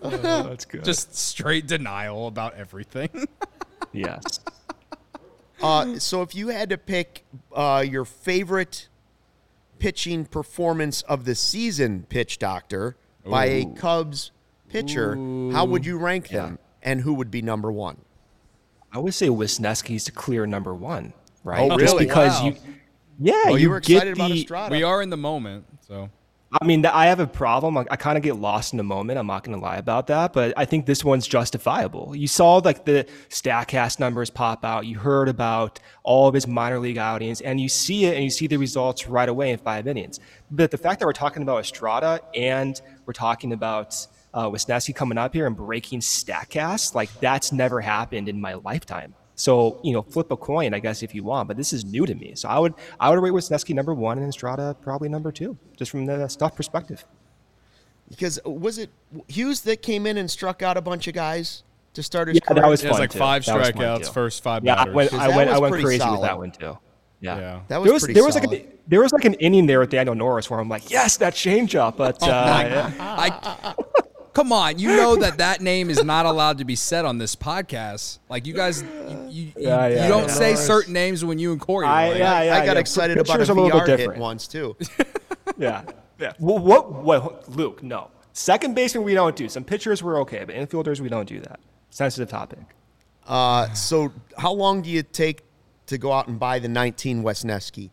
[0.00, 0.84] That's good.
[0.84, 3.08] just straight denial about everything.
[3.92, 4.40] yes.
[5.62, 8.88] uh, so if you had to pick uh, your favorite
[9.78, 14.30] pitching performance of the season, pitch doctor, by a Cubs
[14.68, 15.14] pitcher,
[15.52, 17.98] how would you rank them, and who would be number one?
[18.92, 21.12] I would say Wesneski's the clear number one,
[21.44, 21.70] right?
[21.70, 22.06] Oh, Just really?
[22.06, 22.46] because Wow.
[22.48, 22.56] you,
[23.18, 24.74] yeah, Oh, you, you were get excited about the- Estrada.
[24.74, 26.08] we are in the moment, so
[26.60, 27.76] I mean, I have a problem.
[27.76, 29.18] I, I kind of get lost in the moment.
[29.18, 32.14] I'm not going to lie about that, but I think this one's justifiable.
[32.16, 34.86] You saw like the Statcast numbers pop out.
[34.86, 38.30] You heard about all of his minor league outings, and you see it, and you
[38.30, 40.20] see the results right away in five innings.
[40.50, 45.18] But the fact that we're talking about Estrada and we're talking about uh, Wesneski coming
[45.18, 49.14] up here and breaking Statcast, like that's never happened in my lifetime.
[49.36, 51.46] So you know, flip a coin, I guess, if you want.
[51.48, 54.18] But this is new to me, so I would I would rate Wesneski number one
[54.18, 57.04] and Estrada probably number two, just from the stuff perspective.
[58.08, 58.90] Because was it
[59.28, 62.40] Hughes that came in and struck out a bunch of guys to start his Yeah,
[62.48, 62.62] career?
[62.62, 63.18] that was it has fun like too.
[63.18, 64.94] five That strikeouts, first five Yeah, I batters.
[64.94, 66.12] went, 'Cause I went, I went crazy solid.
[66.12, 66.78] with that one too.
[67.20, 67.38] Yeah.
[67.38, 67.60] yeah.
[67.68, 69.80] That was There was, pretty there was like a, there was like an inning there
[69.80, 73.74] with Daniel Norris where I'm like, yes, that changeup, but Oh uh, I
[74.36, 77.34] come on, you know that that name is not allowed to be said on this
[77.34, 78.18] podcast.
[78.28, 80.34] Like you guys, you, you, Yeah, yeah, you don't yeah.
[80.34, 81.86] say certain names when you and Corey.
[81.86, 82.80] I- like, yeah, yeah, I got yeah.
[82.80, 84.76] excited about a Pitchers are a little bit VR hit once too.
[85.56, 85.84] yeah,
[86.20, 86.34] yeah.
[86.38, 87.82] Well, what, what, Luke?
[87.82, 89.48] No, second baseman we don't do.
[89.48, 91.58] Some pitchers we're okay, but infielders we don't do that.
[91.88, 92.58] Sensitive topic.
[93.26, 95.44] Uh, so how long do you take
[95.86, 97.88] to go out and buy the 19 Wesneski?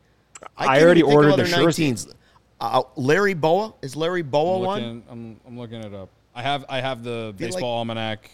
[0.58, 2.14] I can't already even think of ordered the other 19s.
[2.60, 4.82] Uh, Larry Bowa is Larry Bowa I'm one?
[4.82, 6.10] looking, I'm, I'm looking it up.
[6.36, 8.30] I have I have the Feel like- baseball almanac.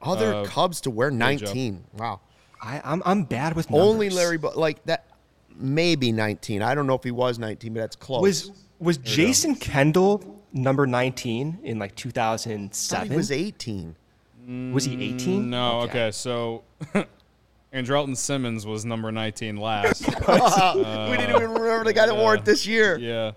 [0.00, 1.84] Other uh, Cubs to wear 19.
[1.96, 2.20] Wow.
[2.60, 3.88] I, I'm, I'm bad with numbers.
[3.88, 5.06] Only Larry but like that.
[5.54, 6.60] Maybe 19.
[6.60, 8.20] I don't know if he was 19, but that's close.
[8.22, 13.10] was was Jason Kendall number 19 in like 2007?
[13.10, 13.94] he was 18.
[14.72, 15.48] Was he 18?
[15.48, 16.64] No, okay, so
[17.72, 20.04] Andrelton Simmons was number 19 last.
[20.08, 22.98] we didn't even remember the guy that wore it this year.
[22.98, 23.32] yeah.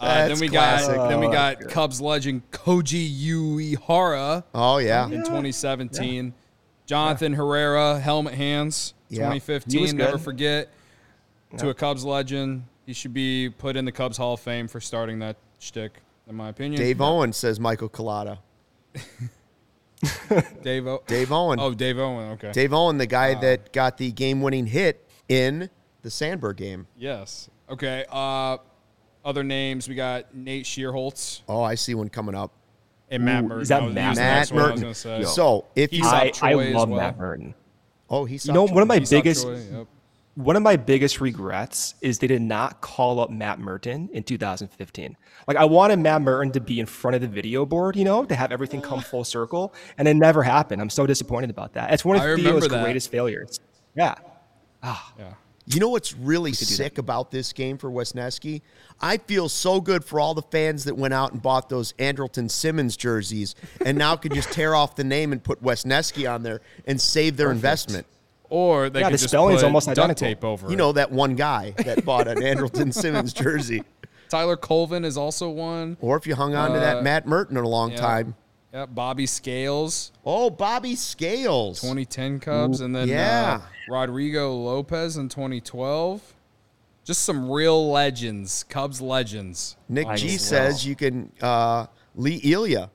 [0.00, 0.94] Uh, then we classic.
[0.96, 3.10] got then we got Cubs legend Koji
[3.78, 5.04] Uehara Oh yeah.
[5.06, 6.32] in 2017.
[6.86, 9.18] Jonathan Herrera, helmet hands, Yeah.
[9.32, 9.96] 2015.
[9.96, 10.70] Never forget.
[11.58, 14.80] To a Cubs legend, he should be put in the Cubs Hall of Fame for
[14.80, 16.80] starting that shtick, in my opinion.
[16.80, 18.38] Dave Owen says Michael Collada.
[20.62, 20.86] Dave.
[20.86, 21.60] O- Dave Owen.
[21.60, 22.32] Oh, Dave Owen.
[22.32, 22.52] Okay.
[22.52, 25.68] Dave Owen, the guy that got the game-winning hit in
[26.02, 26.86] the Sandberg game.
[26.96, 27.50] Yes.
[27.68, 28.04] Okay.
[28.10, 28.56] Uh,
[29.24, 32.52] other names we got Nate Schierholtz Oh, I see one coming up.
[33.10, 33.60] and Matt Ooh, Murton.
[33.62, 34.82] is that That was- Matt he was the Matt one I was Murton.
[34.82, 35.24] gonna say.
[35.24, 37.00] So if He's you, up I, I Troy as love well.
[37.00, 37.54] Matt Murton.
[38.08, 39.86] oh, he's You know, one of my He saw biggest Troy, yep.
[40.36, 45.16] one of my biggest regrets is they did not call up Matt Murton in 2015.
[45.48, 48.24] Like I wanted Matt Murton to be in front of the video board, you know,
[48.24, 50.80] to have everything come full circle, and it never happened.
[50.80, 51.92] I'm so disappointed about that.
[51.92, 52.82] It's one of I remember Theo's that.
[52.84, 53.58] greatest failures.
[53.96, 54.14] Yeah.
[54.82, 55.12] Ah.
[55.18, 55.32] Yeah.
[55.66, 58.62] You know what's really sick about this game for Wesneski?
[59.00, 62.50] I feel so good for all the fans that went out and bought those Andrelton
[62.50, 66.60] Simmons jerseys and now can just tear off the name and put Wesneski on there
[66.86, 68.06] and save their investment.
[68.48, 70.26] Or they Yeah, could the just spelling's put almost duct identical.
[70.28, 70.76] tape over You it.
[70.76, 73.84] know that one guy that bought an Andrelton Simmons jersey.
[74.28, 75.96] Tyler Colvin is also one.
[76.00, 77.96] Or if you hung on to Uh, that Matt Murton in a long yeah.
[77.98, 78.34] time.
[78.72, 81.80] Yeah, Bobby Scales, Oh, Bobby Scales.
[81.80, 83.60] 2010 Cubs, and then yeah.
[83.62, 86.34] uh, Rodrigo Lopez in 2012.
[87.02, 89.76] Just some real legends, Cubs legends.
[89.88, 90.36] Nick I G know.
[90.36, 92.90] says you can uh, Lee Elia.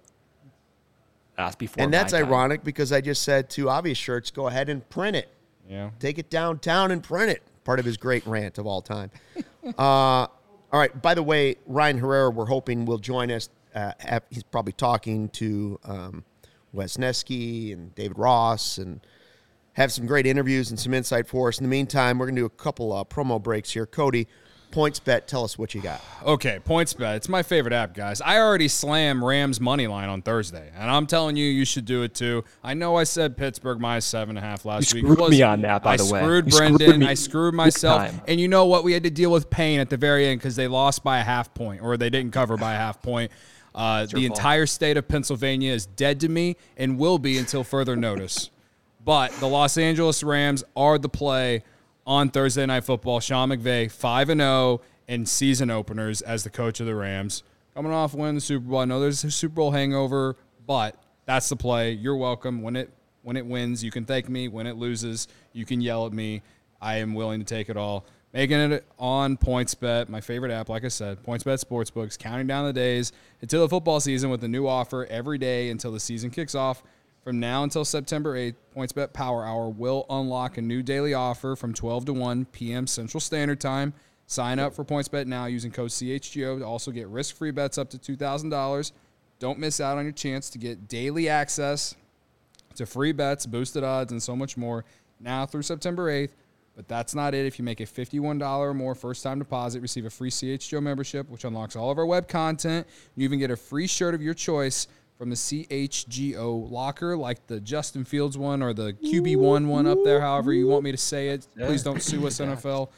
[1.35, 1.83] That's before.
[1.83, 2.25] And my that's time.
[2.25, 5.27] ironic because I just said to obvious shirts, go ahead and print it.
[5.69, 5.89] Yeah.
[5.99, 7.41] Take it downtown and print it.
[7.65, 9.09] Part of his great rant of all time.
[9.77, 10.29] uh, all
[10.71, 11.01] right.
[11.01, 13.49] By the way, Ryan Herrera, we're hoping will join us.
[13.75, 16.23] Uh, ap- he's probably talking to um,
[16.73, 19.01] Wesneski and David Ross and
[19.73, 21.57] have some great interviews and some insight for us.
[21.59, 23.85] In the meantime, we're going to do a couple uh, promo breaks here.
[23.85, 24.27] Cody,
[24.71, 26.01] PointsBet, tell us what you got.
[26.25, 27.17] Okay, PointsBet.
[27.17, 28.21] It's my favorite app, guys.
[28.21, 32.03] I already slam Rams money line on Thursday, and I'm telling you, you should do
[32.03, 32.43] it too.
[32.63, 35.05] I know I said Pittsburgh minus seven and a half last You week.
[35.05, 36.21] screwed It was- me on that, by I the way.
[36.21, 36.99] screwed You screwed Brendan.
[37.01, 38.13] me I screwed myself.
[38.27, 38.83] And you know what?
[38.85, 41.23] We had to deal with pain at the very end because they lost by a
[41.23, 43.31] half point, or they didn't cover by a half point.
[43.75, 44.23] Uh, the fault.
[44.23, 48.49] entire state of Pennsylvania is dead to me and will be until further notice.
[49.03, 51.63] But the Los Angeles Rams are the play
[52.07, 53.19] on Thursday Night Football.
[53.19, 57.43] Sean McVay, 5 and 0 in season openers as the coach of the Rams.
[57.75, 58.79] Coming off winning the Super Bowl.
[58.79, 61.91] I know there's a Super Bowl hangover, but that's the play.
[61.91, 62.61] You're welcome.
[62.61, 62.89] When it
[63.23, 64.47] when it wins, you can thank me.
[64.47, 66.41] When it loses, you can yell at me.
[66.81, 68.05] I am willing to take it all.
[68.35, 72.73] Making it on PointsBet, my favorite app, like I said, PointsBet Sportsbooks, counting down the
[72.73, 76.53] days until the football season with a new offer every day until the season kicks
[76.53, 76.83] off.
[77.23, 81.73] From now until September 8th, PointsBet Power Hour will unlock a new daily offer from
[81.73, 82.87] 12 to 1 p.m.
[82.87, 83.93] Central Standard Time.
[84.27, 87.97] Sign up for PointsBet now using code CHGO to also get risk-free bets up to
[87.97, 88.91] $2,000.
[89.39, 91.95] Don't miss out on your chance to get daily access
[92.75, 94.83] to free bets, boosted odds, and so much more
[95.21, 96.31] now through September 8th.
[96.75, 97.45] But that's not it.
[97.45, 101.29] If you make a $51 or more first time deposit, receive a free CHGO membership,
[101.29, 102.85] which unlocks all of our web content.
[103.15, 107.61] You even get a free shirt of your choice from the CHGO locker, like the
[107.61, 111.29] Justin Fields one or the QB1 one up there, however you want me to say
[111.29, 111.47] it.
[111.57, 112.89] Please don't sue us, NFL.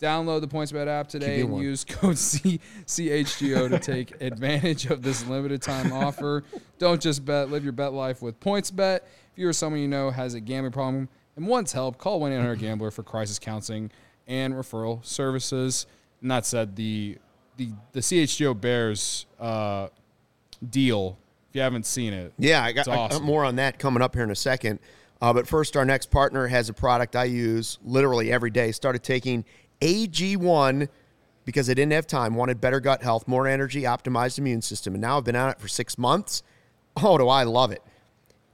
[0.00, 1.62] Download the PointsBet app today and QB1.
[1.62, 6.44] use code C- CHGO to take advantage of this limited time offer.
[6.78, 8.96] Don't just bet, live your bet life with PointsBet.
[8.96, 12.32] If you or someone you know has a gambling problem and wants help, call 1
[12.32, 13.90] 800 Gambler for crisis counseling
[14.26, 15.86] and referral services.
[16.20, 17.18] And that said, the
[17.56, 19.88] the the CHGO Bears uh,
[20.70, 21.18] deal,
[21.50, 23.22] if you haven't seen it, Yeah, I got It's I- awesome.
[23.24, 24.78] more on that coming up here in a second.
[25.22, 28.72] Uh, but first, our next partner has a product I use literally every day.
[28.72, 29.44] Started taking
[29.80, 30.88] AG1
[31.44, 32.34] because I didn't have time.
[32.34, 35.60] Wanted better gut health, more energy, optimized immune system, and now I've been on it
[35.60, 36.42] for six months.
[36.96, 37.82] Oh, do I love it!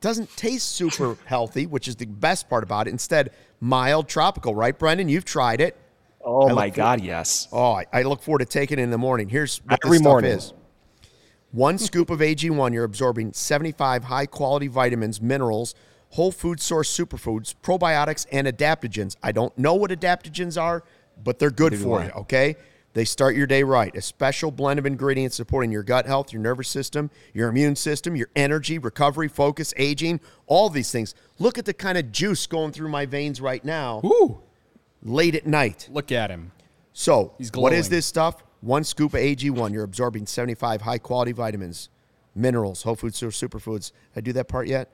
[0.01, 2.91] Doesn't taste super healthy, which is the best part about it.
[2.91, 5.09] Instead, mild tropical, right, Brendan?
[5.09, 5.77] You've tried it.
[6.25, 7.49] Oh my God, yes.
[7.53, 9.29] Oh, I, I look forward to taking it in the morning.
[9.29, 10.33] Here's what Every morning.
[10.33, 10.53] is.
[11.53, 15.75] One scoop of AG1, you're absorbing 75 high quality vitamins, minerals,
[16.11, 19.17] whole food source superfoods, probiotics, and adaptogens.
[19.23, 20.85] I don't know what adaptogens are,
[21.23, 22.57] but they're good Neither for you, okay?
[22.93, 23.95] They start your day right.
[23.95, 28.17] A special blend of ingredients supporting your gut health, your nervous system, your immune system,
[28.17, 31.15] your energy, recovery, focus, aging, all these things.
[31.39, 34.41] Look at the kind of juice going through my veins right now Woo!
[35.03, 35.89] late at night.
[35.93, 36.51] Look at him.
[36.93, 38.43] So, what is this stuff?
[38.61, 39.73] One scoop of AG1.
[39.73, 41.89] You're absorbing 75 high quality vitamins,
[42.35, 43.93] minerals, whole food source superfoods.
[44.15, 44.93] Did I do that part yet?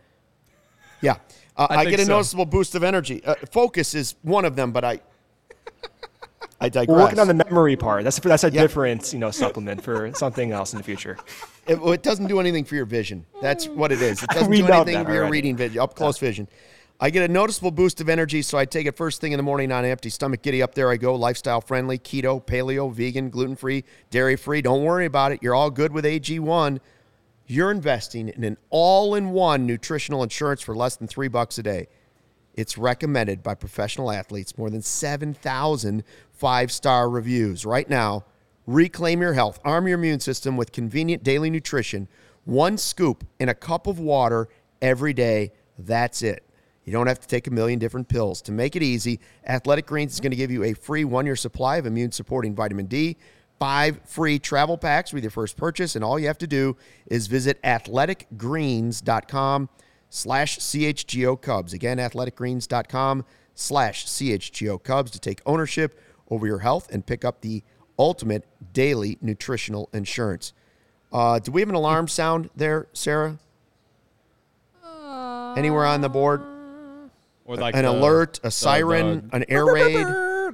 [1.01, 1.17] Yeah.
[1.57, 2.13] Uh, I I, get a so.
[2.13, 3.25] noticeable boost of energy.
[3.25, 5.01] Uh, focus is one of them, but I
[6.61, 6.89] I digress.
[6.97, 8.05] We're working on the memory part.
[8.05, 8.63] That's that's a Yeah.
[8.63, 11.19] different you know supplement for something else in the future.
[11.67, 13.27] It, it doesn't do anything for your vision.
[13.43, 14.23] That's what it is.
[14.23, 15.33] It doesn't do anything for your already.
[15.33, 16.49] reading vision, up close vision.
[16.99, 19.43] I get a noticeable boost of energy, so I take it first thing in the
[19.43, 20.41] morning on an empty stomach.
[20.41, 21.15] Giddy up there I go.
[21.15, 24.63] Lifestyle friendly, keto, paleo, vegan, gluten free, dairy free.
[24.63, 25.43] Don't worry about it.
[25.43, 26.81] You're all good with AG1.
[27.49, 31.63] You're investing in an all in one nutritional insurance for less than three bucks a
[31.63, 31.89] day.
[32.57, 36.03] It's recommended by professional athletes, more than 7,000
[36.37, 37.67] five star reviews.
[37.67, 38.27] Right now,
[38.67, 42.09] reclaim your health, arm your immune system with convenient daily nutrition.
[42.45, 44.49] One scoop in a cup of water
[44.81, 45.53] every day.
[45.79, 46.43] That's it.
[46.85, 48.41] You don't have to take a million different pills.
[48.43, 51.37] To make it easy, Athletic Greens is going to give you a free one year
[51.37, 53.17] supply of immune supporting vitamin D,
[53.59, 57.27] five free travel packs with your first purchase, and all you have to do is
[57.27, 59.69] visit athleticgreens.com
[60.17, 61.75] slash CHGO Cubs.
[61.75, 63.25] Again, athleticgreens.com
[63.55, 66.01] slash CHGO Cubs to take ownership
[66.31, 67.63] over your health and pick up the
[67.99, 70.55] ultimate daily nutritional insurance.
[71.13, 73.39] Uh, do we have an alarm sound there, Sarah?
[75.57, 76.43] Anywhere on the board?
[77.45, 80.07] Or like An the- alert, a the- siren, the- an air raid?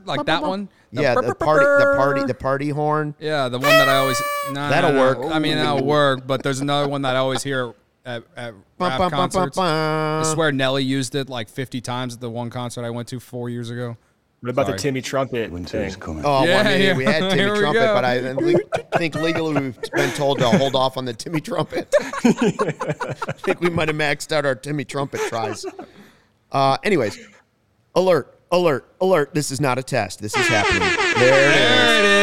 [0.05, 0.69] like that one.
[0.91, 3.15] Yeah, the party, the party, the party horn.
[3.19, 4.21] Yeah, the one that I always.
[4.53, 5.21] No, That'll no, no.
[5.21, 5.35] work.
[5.35, 6.27] I mean, that'll work.
[6.27, 7.73] But there's another one that I always hear
[8.05, 9.65] at, at rap Bum, bum, bum, bum.
[9.65, 13.21] I swear Nelly used it like 50 times at the one concert I went to
[13.21, 13.97] four years ago.
[14.41, 14.77] What about Sorry.
[14.77, 16.01] the Timmy Trumpet Winter thing?
[16.01, 16.25] coming.
[16.25, 16.97] Oh, well, Yeah, I mean, yeah.
[16.97, 17.95] we had Timmy Here we Trumpet, go.
[17.95, 18.61] but I think,
[18.99, 21.95] think legally we've been told to hold off on the Timmy Trumpet.
[22.01, 22.33] I
[23.39, 25.65] think we might have maxed out our Timmy Trumpet tries.
[26.51, 27.25] Uh, anyways,
[27.95, 29.33] alert, alert, alert.
[29.33, 30.21] This is not a test.
[30.21, 30.81] This is happening.
[30.81, 31.21] There it is.
[31.21, 32.22] There it is.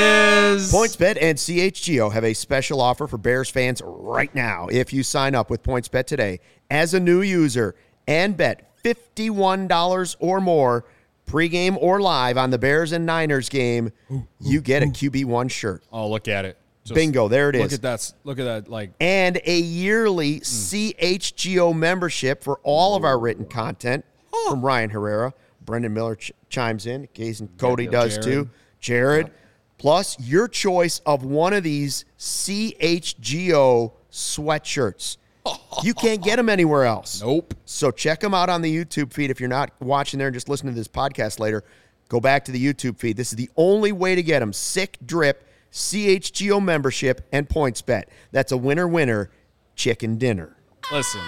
[0.58, 4.68] PointsBet and CHGO have a special offer for Bears fans right now.
[4.72, 6.40] If you sign up with PointsBet today
[6.72, 7.76] as a new user
[8.08, 10.86] and bet $51 or more
[11.28, 13.92] pregame or live on the Bears and Niners game,
[14.40, 15.84] you get a QB1 shirt.
[15.92, 16.58] Oh, look at it.
[16.84, 17.74] Just Bingo, there it Look is.
[17.74, 18.14] at that.
[18.24, 18.68] Look at that.
[18.70, 24.06] Like, And a yearly CHGO membership for all of our written content
[24.48, 25.34] from Ryan Herrera.
[25.64, 27.08] Brendan Miller ch- chimes in.
[27.14, 28.24] Gaze and Cody does Jared.
[28.24, 28.50] too.
[28.80, 29.32] Jared.
[29.80, 35.18] Plus your choice of one of these CHGO sweatshirts.
[35.82, 37.22] You can't get them anywhere else.
[37.22, 37.54] nope.
[37.66, 39.32] So check them out on the YouTube feed.
[39.32, 41.64] If you're not watching there and just listening to this podcast later,
[42.10, 43.16] go back to the YouTube feed.
[43.18, 44.52] This is the only way to get them.
[44.52, 48.04] Sick Drip, CHGO membership, and PointsBet.
[48.32, 49.32] That's a winner winner
[49.76, 50.58] chicken dinner.
[50.92, 51.22] Listen,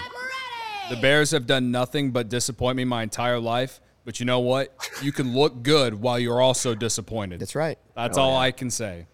[0.90, 3.80] the Bears have done nothing but disappoint me my entire life.
[4.04, 4.76] But you know what?
[5.02, 7.40] You can look good while you're also disappointed.
[7.40, 7.78] That's right.
[7.96, 9.08] That's oh, all I can say.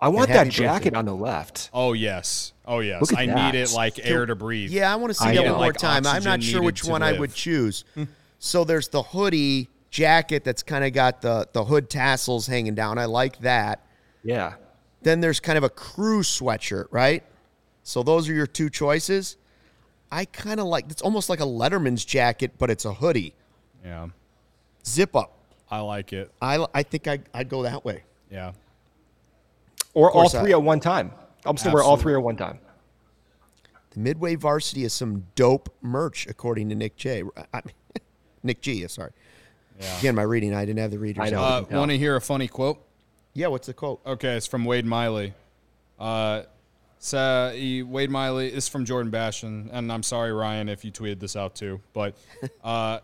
[0.00, 0.98] I want that jacket birthday.
[0.98, 1.70] on the left.
[1.72, 2.52] Oh yes.
[2.64, 3.00] Oh yes.
[3.00, 3.52] Look at I that.
[3.52, 4.70] need it like air to breathe.
[4.70, 6.06] Yeah, I want to see I that one more Like time.
[6.06, 7.84] I'm not sure which needed to one I would choose.
[8.38, 12.98] so there's the hoodie jacket that's kind of got the, the hood tassels hanging down.
[12.98, 13.84] I like that.
[14.22, 14.54] Yeah.
[15.02, 17.24] Then there's kind of a crew sweatshirt, right?
[17.82, 19.36] So those are your two choices.
[20.12, 23.34] I kind of like it's almost like a Letterman's jacket, but it's a hoodie.
[23.84, 24.08] Yeah.
[24.86, 25.34] Zip up.
[25.70, 26.30] I like it.
[26.40, 28.04] I, I think I, I'd go that way.
[28.30, 28.52] Yeah.
[29.94, 31.12] Or all course I- three at one time.
[31.44, 32.58] I'm still gonna wear all three at one time.
[33.90, 37.22] The Midway Varsity is some dope merch, according to Nick J.
[37.54, 37.74] I mean,
[38.42, 38.86] Nick G.
[38.88, 39.12] Sorry.
[40.00, 40.52] Again, my reading.
[40.54, 41.24] I didn't have the readers.
[41.26, 41.40] I know.
[41.40, 42.84] Uh, Want to hear a funny quote?
[43.34, 43.46] Yeah.
[43.46, 44.00] What's the quote?
[44.04, 45.32] Okay, it's from Wade Miley.
[45.98, 46.42] Uh,
[46.98, 51.20] so he, Wade Miley is from Jordan Bastian, and I'm sorry, Ryan, if you tweeted
[51.20, 52.16] this out too, but
[52.64, 52.98] uh,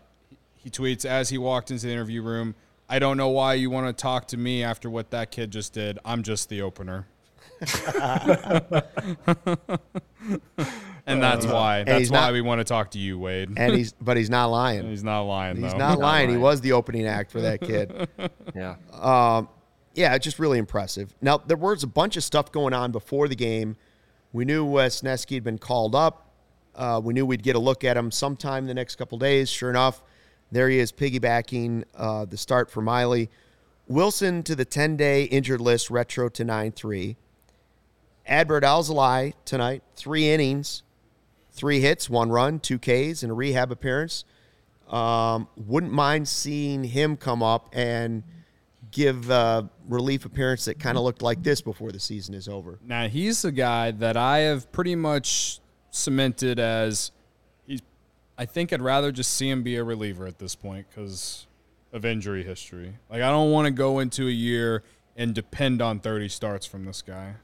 [0.65, 2.55] he tweets as he walked into the interview room.
[2.89, 5.73] I don't know why you want to talk to me after what that kid just
[5.73, 5.99] did.
[6.03, 7.05] I'm just the opener.
[11.05, 11.83] and that's why.
[11.83, 13.51] That's why not- we want to talk to you, Wade.
[13.55, 14.89] And he's, but he's not lying.
[14.89, 15.57] He's not lying.
[15.57, 15.77] He's though.
[15.77, 16.29] not lying.
[16.29, 16.41] He lying.
[16.41, 18.07] was the opening act for that kid.
[18.55, 18.75] Yeah.
[19.93, 21.13] yeah, it's just really impressive.
[21.21, 23.75] Now there was a bunch of stuff going on before the game.
[24.33, 26.31] We knew Wesneski had been called up.
[26.73, 29.49] Uh, we knew we'd get a look at him sometime in the next couple days.
[29.49, 30.01] Sure enough,
[30.55, 33.29] there he is, piggybacking uh, the start for Miley.
[33.87, 37.17] Wilson to the 10-day injured list, retro to 9-3.
[38.27, 40.83] Adbert Alzolay tonight, three innings,
[41.51, 44.23] three hits, one run, two Ks, and a rehab appearance.
[44.89, 48.23] Um, wouldn't mind seeing him come up and
[48.91, 52.79] give a relief appearance that kind of looked like this before the season is over.
[52.83, 55.59] Now he's the guy that I have pretty much
[55.91, 57.11] cemented as.
[58.37, 61.47] I think I'd rather just see him be a reliever at this point because
[61.93, 62.95] of injury history.
[63.09, 64.83] Like I don't want to go into a year
[65.15, 67.35] and depend on 30 starts from this guy.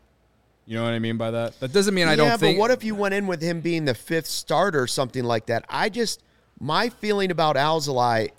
[0.65, 1.59] You know what I mean by that?
[1.59, 2.57] That doesn't mean I yeah, don't think.
[2.57, 5.47] but what if you went in with him being the fifth starter or something like
[5.47, 5.65] that?
[5.69, 6.21] I just
[6.59, 8.31] My feeling about Alzolay,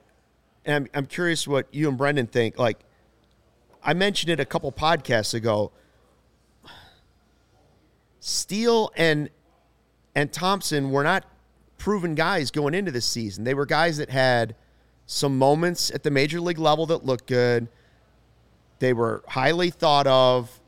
[0.65, 2.59] and I'm, I'm curious what you and Brendan think.
[2.59, 2.79] Like,
[3.83, 5.73] I mentioned it a couple podcasts ago.
[8.21, 9.29] Steele and
[10.15, 11.25] and Thompson were not
[11.83, 13.43] proven guys going into this season.
[13.43, 14.55] They were guys that had
[15.05, 17.67] some moments at the major league level that looked good.
[18.79, 20.61] They were highly thought of,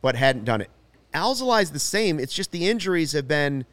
[0.00, 0.70] but hadn't done it.
[1.12, 2.20] Alzolay's the same.
[2.20, 3.66] It's just the injuries have been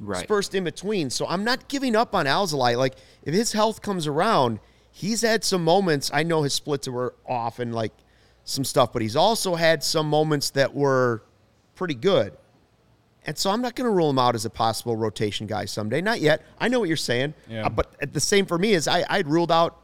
[0.00, 0.20] Right.
[0.20, 1.10] dispersed in between.
[1.10, 2.74] So I'm not giving up on Alzolay.
[2.78, 4.60] Like if his health comes around,
[4.90, 6.10] he's had some moments.
[6.14, 7.92] I know his splits were off and like
[8.44, 11.22] some stuff, but he's also had some moments that were
[11.74, 12.32] pretty good.
[13.26, 16.00] And so I'm not going to rule him out as a possible rotation guy someday.
[16.02, 16.42] Not yet.
[16.58, 17.34] I know what you're saying.
[17.48, 17.66] Yeah.
[17.66, 19.80] Uh, but at the same for me is I, I'd ruled out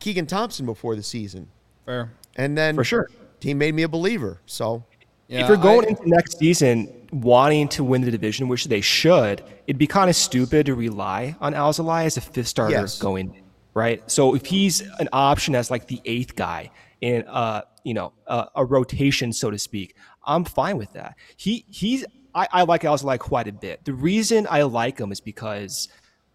[0.00, 1.48] Keegan Thompson before the season.
[1.86, 2.10] Fair.
[2.36, 3.08] And then For sure.
[3.40, 4.40] he made me a believer.
[4.46, 4.84] So
[5.28, 8.82] Yeah, if you're going I- into next season wanting to win the division, which they
[8.82, 12.98] should, it'd be kind of stupid to rely on Alzolay as a fifth starter Yes.
[12.98, 13.42] going, in,
[13.72, 14.02] right?
[14.10, 18.44] So if he's an option as like the eighth guy in uh, you know, uh,
[18.54, 21.16] a rotation, so to speak, I'm fine with that.
[21.38, 22.04] He he's
[22.34, 23.84] I, I like Alzolay quite a bit.
[23.84, 25.88] The reason I like him is because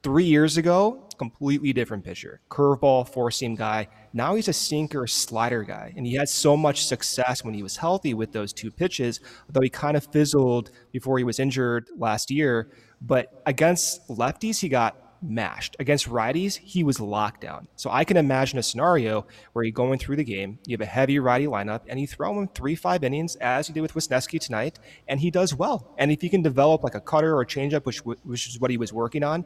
[0.04, 2.41] three years ago, completely different pitcher.
[2.50, 3.88] Curveball, four seam guy.
[4.12, 5.94] Now he's a sinker, slider guy.
[5.96, 9.20] And he had so much success when he was healthy with those two pitches,
[9.50, 12.72] though he kind of fizzled before he was injured last year.
[13.02, 15.76] But against lefties, he got mashed.
[15.80, 17.67] Against righties, he was locked down.
[17.76, 20.86] So I can imagine a scenario where you're going through the game, you have a
[20.86, 24.39] heavy righty lineup, and you throw him three, five innings, as you did with Wesneski
[24.39, 25.93] tonight, and he does well.
[25.97, 28.69] And if he can develop like a cutter or a changeup, which which is what
[28.69, 29.45] he was working on,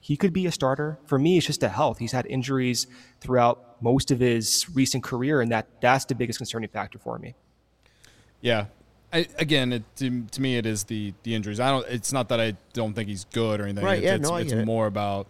[0.00, 0.98] he could be a starter.
[1.06, 1.98] For me, it's just a health.
[1.98, 2.86] He's had injuries
[3.20, 7.34] throughout most of his recent career, and that that's the biggest concerning factor for me.
[8.40, 8.66] Yeah.
[9.16, 11.60] I, again, it, to, to me, it is the the injuries.
[11.60, 11.86] I don't.
[11.88, 13.84] It's not that I don't think he's good or anything.
[13.84, 14.66] Right, It's, yeah, it's, no, I it's get it.
[14.66, 15.26] more about.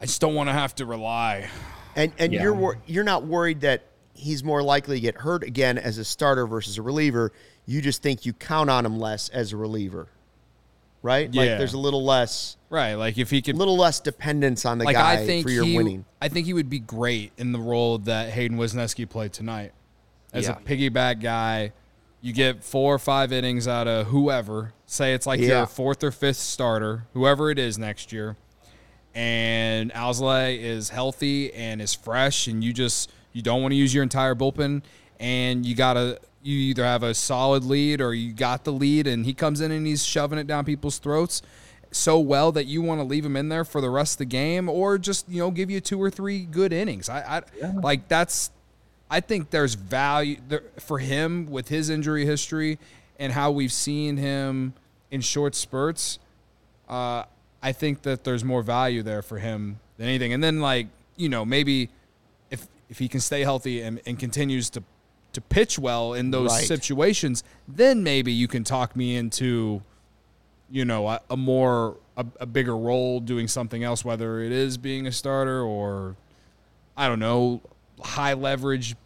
[0.00, 1.48] I just don't want to have to rely.
[1.96, 2.42] And and Yeah.
[2.42, 3.82] you're wor- you're not worried that
[4.14, 7.32] he's more likely to get hurt again as a starter versus a reliever.
[7.66, 10.08] You just think you count on him less as a reliever,
[11.02, 11.32] right?
[11.34, 11.58] Like Yeah.
[11.58, 12.94] there's a little less, Right.
[12.94, 13.54] Like if he could.
[13.54, 16.04] A little less dependence on the like guy I think for your he, winning.
[16.20, 19.72] I think he would be great in the role that Hayden Wesneski played tonight,
[20.32, 20.56] as Yeah.
[20.58, 21.72] a piggyback guy.
[22.20, 24.72] You get four or five innings out of whoever.
[24.86, 25.58] Say it's like Yeah.
[25.58, 28.36] your fourth or fifth starter, whoever it is next year,
[29.14, 33.92] and Alzolay is healthy and is fresh, and you just you don't want to use
[33.94, 34.82] your entire bullpen,
[35.20, 39.24] and you gotta you either have a solid lead or you got the lead, and
[39.26, 41.42] he comes in and he's shoving it down people's throats
[41.90, 44.24] so well that you want to leave him in there for the rest of the
[44.26, 47.08] game, or just you know give you two or three good innings.
[47.08, 48.50] I, I like that's.
[49.10, 52.78] I think there's value there for him with his injury history
[53.18, 54.74] and how we've seen him
[55.10, 56.18] in short spurts.
[56.88, 57.24] Uh,
[57.62, 60.32] I think that there's more value there for him than anything.
[60.32, 61.88] And then like you know maybe
[62.50, 64.82] if if he can stay healthy and, and continues to
[65.32, 66.66] to pitch well in those Right.
[66.66, 69.82] situations, then maybe you can talk me into
[70.70, 74.76] you know a, a more a, a bigger role doing something else, whether it is
[74.78, 76.16] being a starter or
[76.96, 77.62] I don't know
[78.02, 78.96] high leverage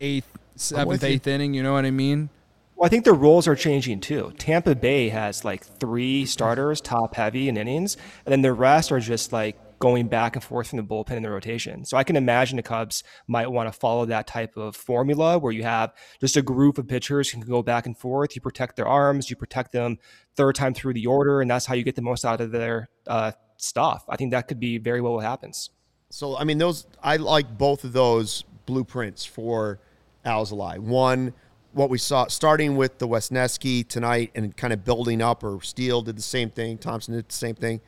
[0.00, 1.08] eighth seventh you.
[1.08, 1.54] eighth inning.
[1.54, 2.30] You know what I mean?
[2.76, 4.32] Well, I think the roles are changing too.
[4.38, 9.00] Tampa Bay has like three starters, top heavy in innings, and then the rest are
[9.00, 11.84] just like going back and forth from the bullpen in the rotation.
[11.84, 15.52] So I can imagine the Cubs might want to follow that type of formula where
[15.52, 18.34] you have just a group of pitchers who can go back and forth.
[18.34, 19.98] You protect their arms, you protect them
[20.36, 22.88] third time through the order, and that's how you get the most out of their
[23.06, 24.04] uh, stuff.
[24.08, 25.70] I think that could be very well what happens.
[26.10, 29.78] So I mean, those I like both of those blueprints for
[30.24, 30.78] Alzolay.
[30.78, 31.34] One,
[31.72, 36.02] what we saw starting with the Wesneski tonight and kind of building up, or Steele
[36.02, 37.80] did the same thing, Thompson did the same thing,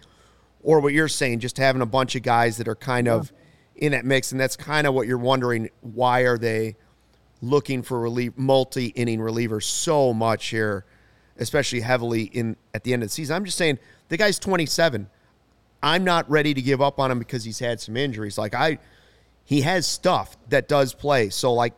[0.62, 3.32] or what you're saying, just having a bunch of guys that are kind of
[3.76, 5.70] in that mix, and that's kind of what you're wondering.
[5.80, 6.76] Why are they
[7.40, 10.84] looking for relief, multi-inning relievers so much here,
[11.38, 13.36] especially heavily in at the end of the season?
[13.36, 15.08] I'm just saying the guy's 27.
[15.82, 18.36] I'm not ready to give up on him because he's had some injuries.
[18.36, 18.78] Like I,
[19.44, 21.30] he has stuff that does play.
[21.30, 21.74] So like,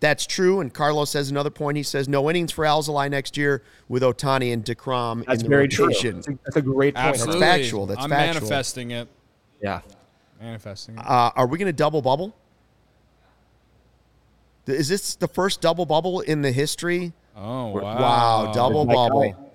[0.00, 0.60] that's true.
[0.60, 1.76] And Carlos has another point.
[1.76, 5.48] He says no innings for Alzolay next year with Ohtani and Degrom That's in the
[5.50, 6.22] very rotation.
[6.22, 6.22] true.
[6.22, 7.06] That's a, that's a great point.
[7.06, 7.86] Absolutely, factual.
[7.86, 8.40] That's I'm factual.
[8.40, 9.08] manifesting it.
[9.62, 9.82] Yeah.
[10.40, 11.04] Manifesting it.
[11.06, 12.34] Uh, are we going to double bubble?
[14.66, 17.12] Is this the first double bubble in the history?
[17.36, 17.82] Oh wow!
[17.82, 19.49] Wow, double My bubble.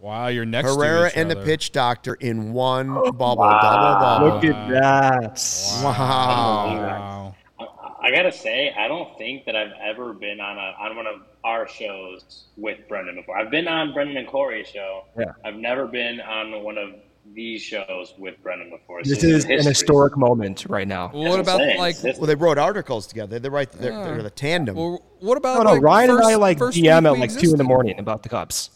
[0.00, 0.06] Guy.
[0.06, 0.68] Wow, you're next.
[0.68, 4.28] Herrera to each and the pitch doctor in one oh, bubble, double bubble.
[4.28, 5.82] Look at that.
[5.82, 7.32] Wow.
[7.58, 7.66] Wow.
[8.06, 11.22] I gotta say, I don't think that I've ever been on a on one of
[11.42, 13.36] our shows with Brendan before.
[13.36, 15.04] I've been on Brendan and Corey's show.
[15.18, 15.32] Yeah.
[15.44, 16.94] I've never been on one of
[17.34, 19.02] these shows with Brendan before.
[19.02, 21.10] This is an historic moment right now.
[21.12, 21.78] Well, what about saying.
[21.78, 21.96] like?
[22.02, 23.40] Well, they wrote articles together.
[23.40, 23.70] They're right.
[23.72, 24.76] They're, they're the tandem.
[24.76, 27.18] Well, what about No, no, like, Ryan first, and I like first DM at we
[27.18, 28.70] like two in the morning about the Cubs.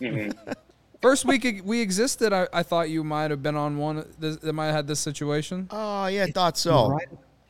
[0.00, 0.52] Mm-hmm.
[1.06, 4.52] First week we existed, I, I thought you might have been on one that that
[4.52, 5.68] might have had this situation.
[5.70, 6.98] oh yeah, I thought so.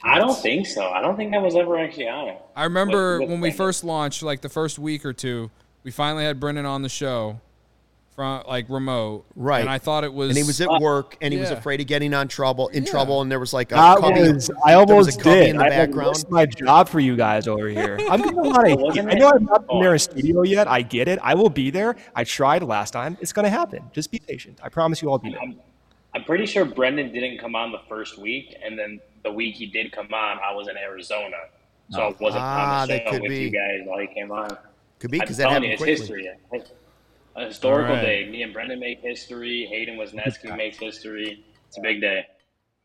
[0.04, 0.86] I don't think so.
[0.86, 2.42] I don't think I was ever actually on it.
[2.54, 5.50] I remember With- with when we first launched, like the first week or two,
[5.84, 7.40] we finally had Brendan on the show,
[8.16, 9.60] from like remote, Right.
[9.60, 11.58] And I thought it was, And he was at work, and he was Yeah.
[11.58, 12.90] afraid of getting on trouble in Yeah.
[12.90, 14.20] trouble, and there was like a That cubby.
[14.32, 15.48] was, I there was almost a cubby did.
[15.50, 16.06] in the I background.
[16.08, 17.98] lost my job for you guys over here.
[18.10, 18.80] I'm getting a lot of.
[18.80, 19.28] Wasn't I know?
[19.34, 19.82] I've not been Oh.
[19.82, 20.66] there in studio yet.
[20.66, 21.18] I get it.
[21.22, 21.94] I will be there.
[22.14, 23.18] I tried last time.
[23.20, 23.82] It's gonna happen.
[23.92, 24.60] Just be patient.
[24.62, 25.40] I promise you, I'll be there.
[25.42, 25.60] I'm,
[26.14, 29.66] I'm pretty sure Brendan didn't come on the first week, and then the week he
[29.66, 31.36] did come on, I was in Arizona,
[31.90, 33.40] so I wasn't Ah, on the show with be.
[33.40, 34.56] you guys while he came on.
[35.00, 36.24] Could be because that telling you, happened it's quickly.
[36.24, 36.70] history.
[37.36, 38.24] A historical All right.
[38.24, 38.28] day.
[38.30, 39.66] Me and Brendan make history.
[39.70, 41.44] Hayden Wesneski makes history.
[41.68, 42.26] It's a big day.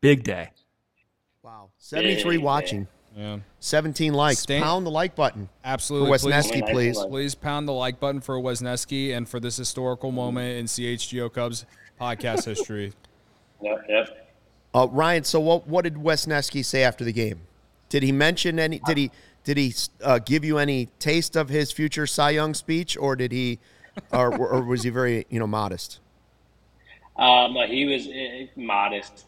[0.00, 0.50] Big day.
[1.42, 2.42] Wow, seventy-three Yeah.
[2.44, 2.86] watching,
[3.16, 4.40] yeah, seventeen likes.
[4.40, 6.16] Stan- Pound the like button absolutely.
[6.18, 6.96] for Wesneski, Nice please.
[6.98, 7.10] one.
[7.10, 11.64] please pound the like button for Wesneski and for this historical moment in CHGO Cubs
[12.00, 12.92] podcast history.
[13.64, 14.28] Yep, yep.
[14.74, 17.42] Uh, Ryan, so what what did Wesneski say after the game?
[17.88, 18.80] Did he mention any?
[18.80, 19.10] Did he
[19.44, 19.72] did he
[20.02, 23.60] uh, give you any taste of his future Cy Young speech, or did he,
[24.12, 26.00] or, or was he very you know modest?
[27.16, 29.24] Um, he was uh, modest.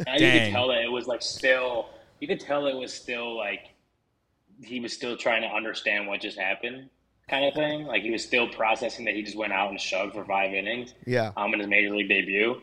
[0.00, 0.46] Uh, you Dang.
[0.46, 1.90] could tell that it was like still.
[2.20, 3.74] You could tell it was still like
[4.62, 6.88] he was still trying to understand what just happened,
[7.28, 7.86] kind of thing.
[7.86, 10.94] Like he was still processing that he just went out and shoved for five innings.
[11.06, 11.32] Yeah.
[11.36, 12.60] Um, in his major league debut.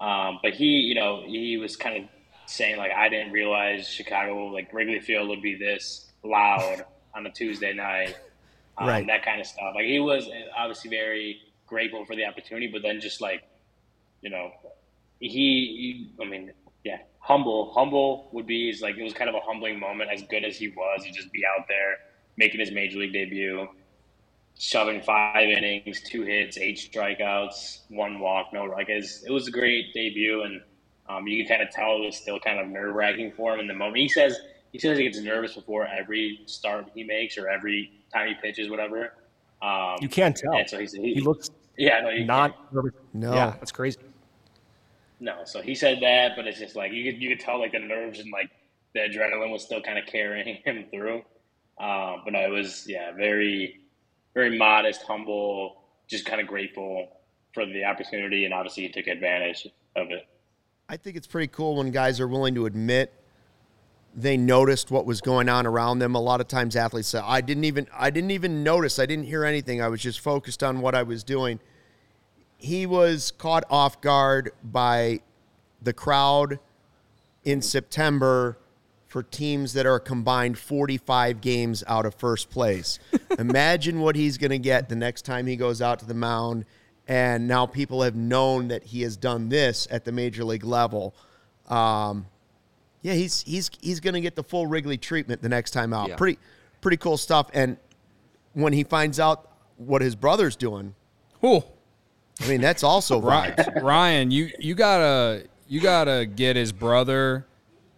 [0.00, 2.10] Um, but he, you know, he was kind of
[2.46, 6.84] saying like, I didn't realize Chicago, like Wrigley Field, would be this loud
[7.14, 8.16] on a Tuesday night.
[8.78, 9.06] Um, Right.
[9.06, 9.72] That kind of stuff.
[9.74, 13.44] Like he was uh, obviously very grateful for the opportunity, but then just like
[14.22, 14.50] you know,
[15.20, 16.52] he, he I mean,
[16.84, 17.72] yeah, humble.
[17.74, 20.10] Humble would be is like it was kind of a humbling moment.
[20.12, 21.98] As good as he was, to just be out there
[22.36, 23.68] making his major league debut,
[24.58, 29.92] shoving five innings, two hits, eight strikeouts, one walk, no like it was a great
[29.94, 30.60] debut, and
[31.08, 33.60] um, you can kind of tell it was still kind of nerve wracking for him
[33.60, 33.98] in the moment.
[33.98, 34.38] He says
[34.74, 38.68] he says he gets nervous before every start he makes or every time he pitches,
[38.68, 39.12] whatever.
[39.62, 40.52] Um, You can't tell.
[40.52, 41.48] and so he, he, He looks
[41.78, 42.56] yeah, no, you not.
[42.72, 42.92] can't.
[43.14, 43.32] No.
[43.34, 44.00] Yeah, that's crazy.
[45.20, 47.70] No, so he said that, but it's just like you could you could tell like
[47.70, 48.50] the nerves and like
[48.94, 51.22] the adrenaline was still kind of carrying him through.
[51.78, 53.80] Um, but no, it was yeah, very
[54.34, 57.20] very modest, humble, just kind of grateful
[57.52, 60.26] for the opportunity, and obviously he took advantage of it.
[60.88, 63.12] I think it's pretty cool when guys are willing to admit
[64.16, 66.14] they noticed what was going on around them.
[66.14, 68.98] A lot of times athletes say, I didn't even I didn't even notice.
[68.98, 69.82] I didn't hear anything.
[69.82, 71.60] I was just focused on what I was doing.
[72.56, 75.20] He was caught off guard by
[75.82, 76.58] the crowd
[77.44, 78.58] in September
[79.08, 82.98] for teams that are combined 45 games out of first place.
[83.38, 86.64] Imagine what he's going to get the next time he goes out to the mound.
[87.06, 91.14] And now people have known that he has done this at the major league level.
[91.68, 92.26] Um,
[93.04, 96.08] yeah, he's he's he's going to get the full Wrigley treatment the next time out.
[96.08, 96.16] Yeah.
[96.16, 96.38] Pretty
[96.80, 97.50] pretty cool stuff.
[97.52, 97.76] And
[98.54, 100.94] when he finds out what his brother's doing,
[101.40, 101.70] Cool.
[102.40, 103.58] I mean that's also vibes.
[103.58, 107.46] Ryan, Ryan, you you gotta you gotta get his brother,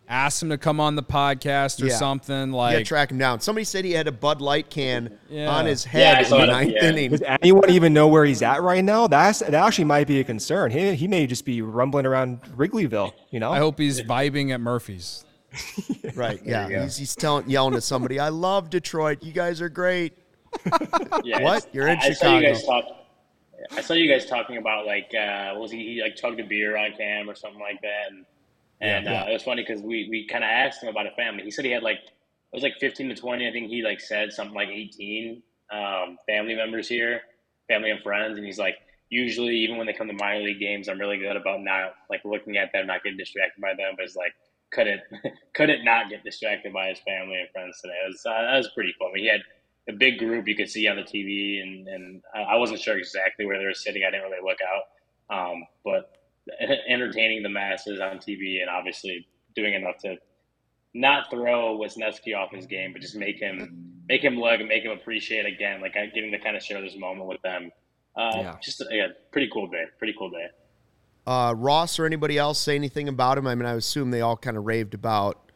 [0.08, 1.96] ask him to come on the podcast or Yeah.
[1.96, 2.50] something.
[2.50, 3.40] Yeah, Like, track him down.
[3.40, 5.48] Somebody said he had a Bud Light can Yeah.
[5.48, 6.84] on his head saw in the ninth yeah.
[6.88, 7.10] inning.
[7.10, 9.06] Does anyone even know where he's at right now?
[9.06, 10.70] That's that actually might be a concern.
[10.70, 13.12] He he may just be rumbling around Wrigleyville.
[13.30, 13.50] You know.
[13.52, 15.24] I hope he's vibing at Murphy's.
[16.14, 16.40] Right?
[16.44, 18.18] Yeah, he's, he's telling, yelling at somebody.
[18.18, 19.22] I love Detroit.
[19.22, 20.14] You guys are great.
[21.24, 21.66] Yeah, What?
[21.72, 22.46] You're in I, I saw you Chicago.
[22.46, 22.84] guys talk.
[23.76, 26.76] I saw you guys talking about like uh, was he, he like chugged a beer
[26.76, 28.24] on cam or something like that, and
[28.80, 31.44] and Uh, it was funny because we we kind of asked him about a family.
[31.44, 33.48] He said he had like it was like fifteen to twenty.
[33.48, 37.20] I think he like said something like eighteen um, family members here,
[37.68, 38.76] family and friends, and he's like.
[39.08, 42.22] Usually, even when they come to minor league games, I'm really good about not like
[42.24, 43.94] looking at them, not getting distracted by them.
[43.96, 44.32] But it's like
[44.72, 45.00] couldn't
[45.54, 47.94] couldn't not get distracted by his family and friends today.
[48.04, 49.10] It was, uh, that was pretty fun.
[49.14, 49.42] He had
[49.88, 52.98] a big group you could see on the TV, and, and I I wasn't sure
[52.98, 54.02] exactly where they were sitting.
[54.02, 56.10] I didn't really look out, um, but
[56.88, 60.16] entertaining the masses on TV and obviously doing enough to
[60.94, 64.84] not throw Wesneski off his game, but just make him make him look and make
[64.84, 67.70] him appreciate again, like uh, getting to kind of share this moment with them.
[68.16, 68.56] Uh, Yeah.
[68.62, 69.84] Just yeah, pretty cool day.
[69.98, 70.46] Pretty cool day.
[71.26, 73.46] Uh, Ross or anybody else say anything about him?
[73.46, 75.50] I mean, I assume they all kind of raved about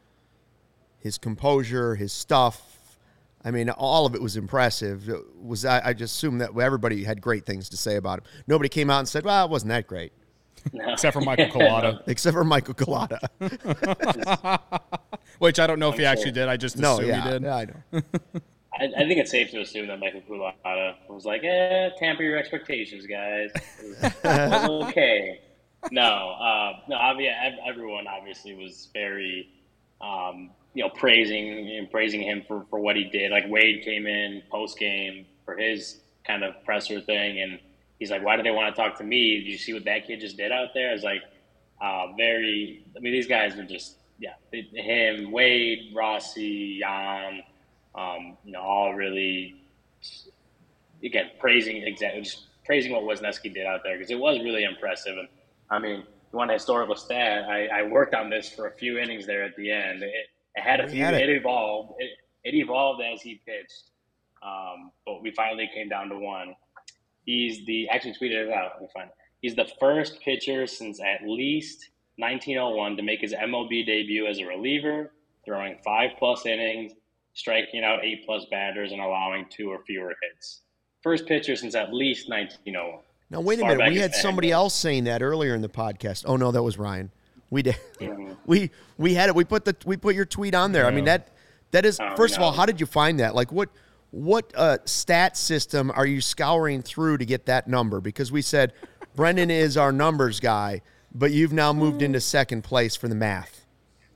[0.99, 2.97] his composure, his stuff.
[3.43, 5.09] I mean, all of it was impressive.
[5.09, 8.25] It Was I, I just assume that everybody had great things to say about him.
[8.47, 10.13] Nobody came out and said, "Well, it wasn't that great."
[10.73, 10.93] No.
[10.93, 13.17] except for Michael Collada, except for Michael Collada.
[15.39, 16.31] which I don't know if he I'm actually sure.
[16.33, 16.47] did.
[16.49, 17.41] I just no, assume yeah, he did.
[17.43, 18.01] yeah, I know.
[18.79, 22.37] I, I think it's safe to assume that Michael Kulata was like, eh, tamper your
[22.37, 23.51] expectations, guys.
[24.25, 25.41] Okay.
[25.91, 26.01] No,
[26.31, 27.35] uh, no, obviously,
[27.67, 29.49] everyone obviously was very,
[29.99, 33.31] um, you know, praising and praising him for, for what he did.
[33.31, 37.59] Like Wade came in post game for his kind of presser thing, and
[38.01, 39.37] he's like, "Why do they want to talk to me?
[39.37, 41.21] Did you see what that kid just did out there?" I was like,
[41.79, 42.83] uh, very.
[42.97, 47.43] I mean, these guys are just, yeah, him, Wade, Rossi, Jan
[47.95, 49.55] um, you know, all really,
[51.03, 55.17] again, praising exactly, just praising what Wesneski did out there because it was really impressive.
[55.17, 55.27] And
[55.69, 59.43] I mean, one historical stat, I, I, worked on this for a few innings there
[59.43, 60.03] at the end.
[60.03, 60.13] It,
[60.55, 61.29] it had a We few, had it.
[61.29, 61.35] it.
[61.37, 62.11] evolved, it,
[62.43, 63.91] it evolved as he pitched,
[64.41, 66.55] um, but we finally came down to one.
[67.25, 68.71] He's the actually tweeted it out.
[68.75, 69.15] Let me find it.
[69.41, 74.45] He's the first pitcher since at least 1901 to make his MLB debut as a
[74.45, 75.11] reliever,
[75.45, 76.93] throwing five plus innings,
[77.33, 80.61] striking out eight plus batters, and allowing two or fewer hits.
[81.01, 82.99] First pitcher since at least 1901.
[83.31, 83.93] Now wait a Far minute.
[83.93, 86.25] We had somebody else saying that earlier in the podcast.
[86.27, 87.11] Oh no, that was Ryan.
[87.49, 87.77] We did.
[87.99, 88.37] Mhm.
[88.45, 89.35] We we had it.
[89.35, 90.85] We put the we put your tweet on there.
[90.87, 91.29] I mean that
[91.71, 92.51] that is Oh, first of all.
[92.51, 93.33] How did you find that?
[93.35, 93.69] Like what
[94.11, 97.99] what uh, stat system are you scouring through to get that number?
[97.99, 98.73] Because we said
[99.15, 100.81] Brendan is our numbers guy,
[101.13, 103.65] but you've now moved into second place for the math.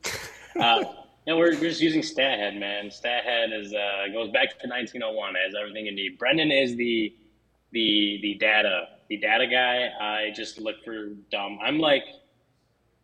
[0.57, 0.81] Uh,
[1.27, 2.85] no, we're, we're just using StatHead, man.
[2.85, 5.33] StatHead is uh, goes back to 1901.
[5.35, 6.17] Has everything you need.
[6.17, 7.13] Brendan is the
[7.73, 9.89] the the data the data guy.
[9.99, 11.59] I just look for dumb.
[11.61, 12.05] I'm like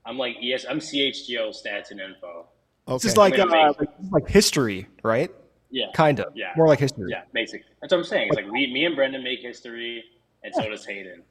[0.05, 0.65] I'm like yes.
[0.69, 2.45] I'm CHGO stats and info.
[2.87, 2.95] Okay.
[2.95, 5.29] This is like, uh, make- like, this is like history, right?
[5.71, 6.35] Yeah, Kind of.
[6.35, 6.51] Yeah.
[6.57, 7.09] More like history.
[7.09, 7.23] yeah.
[7.33, 7.65] basically.
[7.81, 8.27] That's what I'm saying.
[8.27, 10.03] It's like we, me and Brendan make history,
[10.43, 11.17] and so does Hayden.
[11.19, 11.23] Like,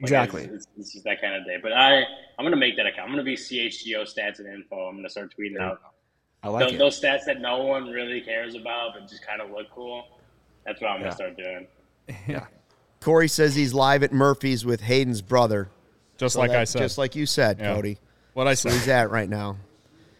[0.00, 0.42] Exactly.
[0.44, 1.56] It's, it's, it's just that kind of day.
[1.60, 1.96] But I
[2.38, 3.08] I'm gonna make that account.
[3.08, 4.76] I'm gonna be CHGO stats and info.
[4.86, 5.80] I'm gonna start tweeting out
[6.44, 6.78] I like those, it.
[6.78, 10.04] those stats that no one really cares about, but just kind of look cool.
[10.64, 11.04] That's what I'm Yeah.
[11.06, 11.66] gonna start doing.
[12.28, 12.46] Yeah.
[13.00, 15.68] Corey says he's live at Murphy's with Hayden's brother.
[16.16, 16.78] Just So like that- I said.
[16.78, 17.74] Just like you said, Yeah.
[17.74, 17.98] Cody.
[18.34, 18.72] what I Where said.
[18.72, 19.56] he's at right now.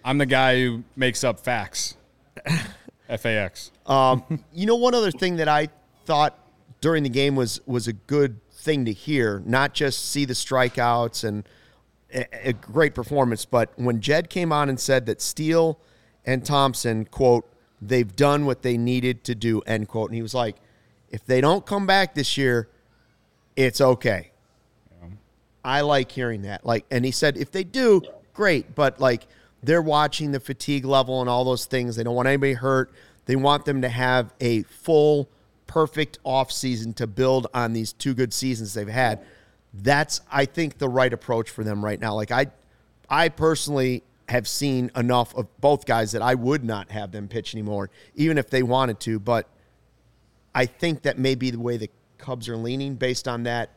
[0.04, 1.96] I'm the guy who makes up facts.
[3.08, 3.70] FAX.
[3.86, 5.68] Um, you know, one other thing that I
[6.04, 6.38] thought
[6.80, 11.24] during the game was was a good thing to hear, not just see the strikeouts
[11.24, 11.48] and
[12.12, 15.78] a, a great performance, but when Jed came on and said that Steele
[16.26, 17.48] and Thompson, quote,
[17.80, 20.10] they've done what they needed to do, end quote.
[20.10, 20.56] And he was like,
[21.10, 22.68] if they don't come back this year,
[23.56, 24.30] it's okay.
[25.64, 26.64] I like hearing that.
[26.64, 28.02] Like, and he said, if they do,
[28.32, 28.74] great.
[28.74, 29.26] But like,
[29.62, 31.96] they're watching the fatigue level and all those things.
[31.96, 32.92] They don't want anybody hurt.
[33.26, 35.28] They want them to have a full,
[35.66, 39.24] perfect off season to build on these two good seasons they've had.
[39.74, 42.14] That's, I think, the right approach for them right now.
[42.14, 42.46] Like, I,
[43.10, 47.54] I personally have seen enough of both guys that I would not have them pitch
[47.54, 49.18] anymore, even if they wanted to.
[49.18, 49.48] But
[50.54, 53.70] I think that may be the way the Cubs are leaning based on that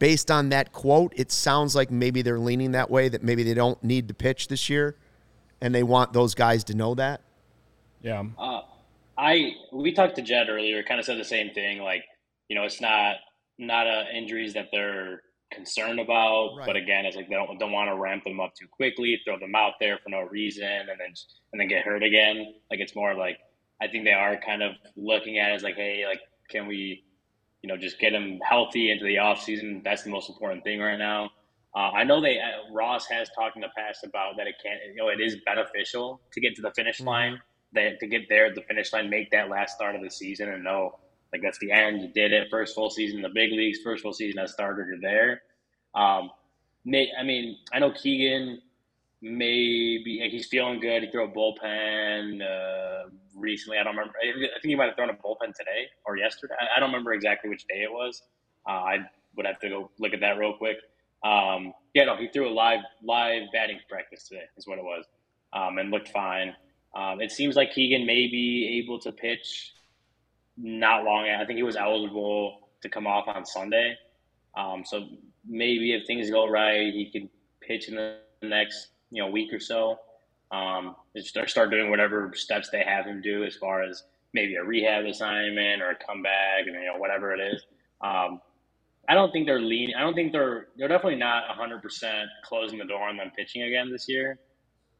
[0.00, 3.54] based on that quote, it sounds like maybe they're leaning that way, that maybe they
[3.54, 4.96] don't need to pitch this year,
[5.60, 7.20] and they want those guys to know that.
[8.02, 8.24] Yeah.
[8.36, 8.62] Uh,
[9.16, 11.80] I we talked to Jed earlier, kind of said the same thing.
[11.82, 12.02] Like,
[12.48, 13.16] you know, it's not
[13.58, 15.20] not uh, injuries that they're
[15.52, 16.66] concerned about, Right.
[16.66, 19.38] but again, it's like they don't don't want to ramp them up too quickly, throw
[19.38, 21.12] them out there for no reason, and then
[21.52, 22.54] and then get hurt again.
[22.70, 23.38] Like it's more like
[23.82, 27.04] I think they are kind of looking at it as like, hey, like can we,
[27.62, 29.82] you know, just get them healthy into the off season?
[29.84, 31.30] That's the most important thing right now.
[31.74, 34.78] Uh, I know they uh, Ross has talked in the past about that it can,
[34.88, 37.40] you know, it is beneficial to get to the finish line
[37.72, 40.48] that to get there at the finish line, make that last start of the season,
[40.48, 40.98] and know
[41.32, 42.02] like that's the end.
[42.02, 42.48] You did it.
[42.50, 43.78] First full season in the big leagues.
[43.84, 44.86] First full season as starter.
[44.88, 45.42] You're there.
[45.94, 46.30] Um,
[46.84, 48.60] may, I mean, I know Keegan.
[49.22, 51.02] Maybe he's feeling good.
[51.02, 53.10] He threw a bullpen uh,
[53.40, 53.78] recently.
[53.78, 54.14] I don't remember.
[54.22, 56.54] I think he might have thrown a bullpen today or yesterday.
[56.76, 58.22] I, don't remember exactly which day it was.
[58.68, 58.98] Uh, I
[59.36, 60.76] would have to go look at that real quick.
[61.24, 64.44] Um, yeah, no, he threw a live live batting practice today.
[64.56, 65.04] Is what it was,
[65.52, 66.54] um, and looked fine.
[66.94, 69.74] Um, it seems like Keegan may be able to pitch
[70.56, 71.28] not long.
[71.28, 73.96] I think he was eligible to come off on Sunday.
[74.56, 75.06] Um, so
[75.46, 77.28] maybe if things go right, he could
[77.60, 79.98] pitch in the next you know week or so.
[80.50, 84.64] Um, start start doing whatever steps they have him do as far as maybe a
[84.64, 87.62] rehab assignment or a comeback and you know whatever it is.
[88.00, 88.40] Um,
[89.08, 89.94] I don't think they're leaning.
[89.94, 93.62] I don't think they're they're definitely not 100 percent closing the door on them pitching
[93.62, 94.38] again this year.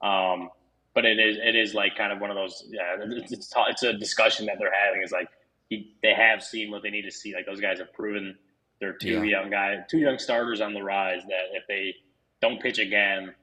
[0.02, 0.50] Um,
[0.94, 3.82] but it is it is like kind of one of those yeah it's it's, it's
[3.82, 5.28] a discussion that they're having is like
[5.68, 8.36] he, they have seen what they need to see like those guys have proven
[8.80, 9.40] they're two yeah.
[9.40, 11.20] young guys, two young starters on the rise.
[11.28, 11.94] That if they
[12.40, 13.34] don't pitch again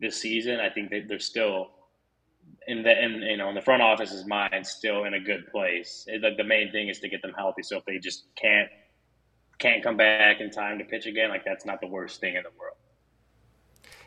[0.00, 1.68] this season, I think they, they're still
[2.66, 6.04] in the in you know in the front office's mind still in a good place.
[6.06, 7.62] It, the, the main thing is to get them healthy.
[7.62, 8.68] So if they just can't
[9.58, 12.42] can't come back in time to pitch again, like that's not the worst thing in
[12.42, 12.76] the world.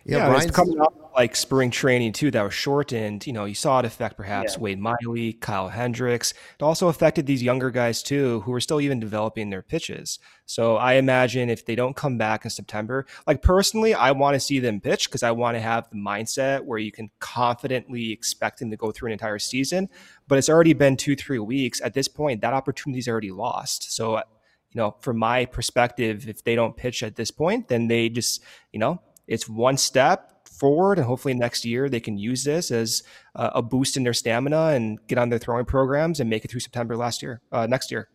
[0.06, 3.26] Yeah, yeah it's coming up like spring training too that was shortened.
[3.26, 4.60] You know, you saw it affect perhaps yeah.
[4.60, 6.34] Wade Miley, Kyle Hendricks.
[6.60, 10.20] It also affected these younger guys too, who were still even developing their pitches.
[10.45, 14.39] So I imagine if they don't come back in September, like personally, I want to
[14.39, 18.60] see them pitch because I want to have the mindset where you can confidently expect
[18.60, 19.88] them to go through an entire season.
[20.28, 21.80] But it's already been two, three weeks.
[21.82, 23.95] At this point, that opportunity is already lost.
[23.95, 28.10] So you know, from my perspective, if they don't pitch at this point, then they
[28.10, 28.41] just,
[28.72, 33.04] you know, it's one step forward, and hopefully next year they can use this as
[33.36, 36.60] a boost in their stamina and get on their throwing programs and make it through
[36.60, 38.10] September last year, uh, next year.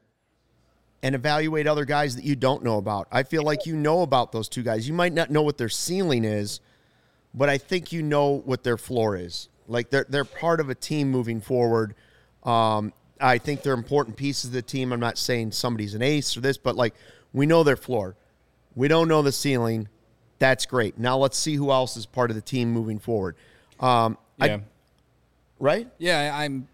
[1.02, 3.06] And evaluate other guys that you don't know about.
[3.12, 4.88] I feel like you know about those two guys.
[4.88, 6.60] You might not know what their ceiling is,
[7.32, 9.48] but I think you know what their floor is.
[9.68, 11.94] Like they're they're part of a team moving forward.
[12.42, 14.92] Um, I think they're important pieces of the team.
[14.92, 16.94] I'm not saying somebody's an ace or this, but like
[17.32, 18.16] we know their floor.
[18.74, 19.88] We don't know the ceiling.
[20.38, 20.98] That's great.
[20.98, 23.36] Now let's see who else is part of the team moving forward.
[23.80, 24.44] Um, yeah.
[24.44, 24.60] I,
[25.58, 25.88] right?
[25.98, 26.68] Yeah, I'm.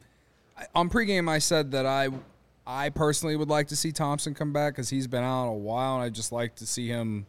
[0.74, 2.10] On pregame, I said that I,
[2.66, 5.96] I personally would like to see Thompson come back because he's been out a while,
[5.96, 7.26] and I just like to see him.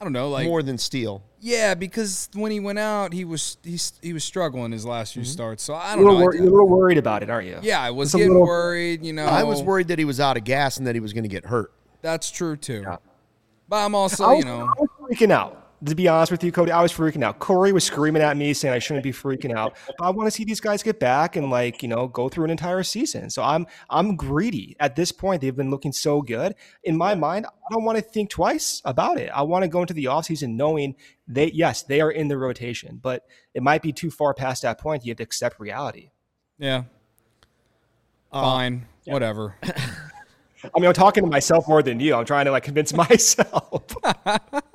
[0.00, 1.22] I don't know, like more than Steele.
[1.40, 5.22] Yeah, because when he went out, he was he, he was struggling his last few
[5.22, 5.30] mm-hmm.
[5.30, 5.62] starts.
[5.62, 6.14] So I don't know.
[6.14, 7.58] Wor- you're a little worried about it, aren't you?
[7.62, 8.46] Yeah, I was getting little...
[8.46, 9.04] worried.
[9.04, 11.12] You know, I was worried that he was out of gas and that he was
[11.12, 11.72] going to get hurt.
[12.02, 12.82] That's true too.
[12.84, 12.96] Yeah.
[13.68, 16.52] But I'm also, was, you know, I was freaking out to be honest with you,
[16.52, 17.38] Cody, I was freaking out.
[17.38, 19.76] Corey was screaming at me saying I shouldn't be freaking out.
[19.98, 22.44] But I want to see these guys get back and like, you know, go through
[22.44, 23.28] an entire season.
[23.30, 24.76] So I'm I'm greedy.
[24.80, 26.54] At this point, they've been looking so good.
[26.84, 29.30] In my mind, I don't want to think twice about it.
[29.34, 30.94] I want to go into the offseason knowing
[31.28, 34.78] they yes, they are in the rotation, but it might be too far past that
[34.78, 35.04] point.
[35.04, 36.10] You have to accept reality.
[36.58, 36.84] Yeah.
[38.32, 38.86] Fine.
[39.04, 39.12] Yeah.
[39.12, 39.56] Whatever.
[40.74, 42.14] I mean, I'm talking to myself more than you.
[42.14, 43.84] I'm trying to like convince myself.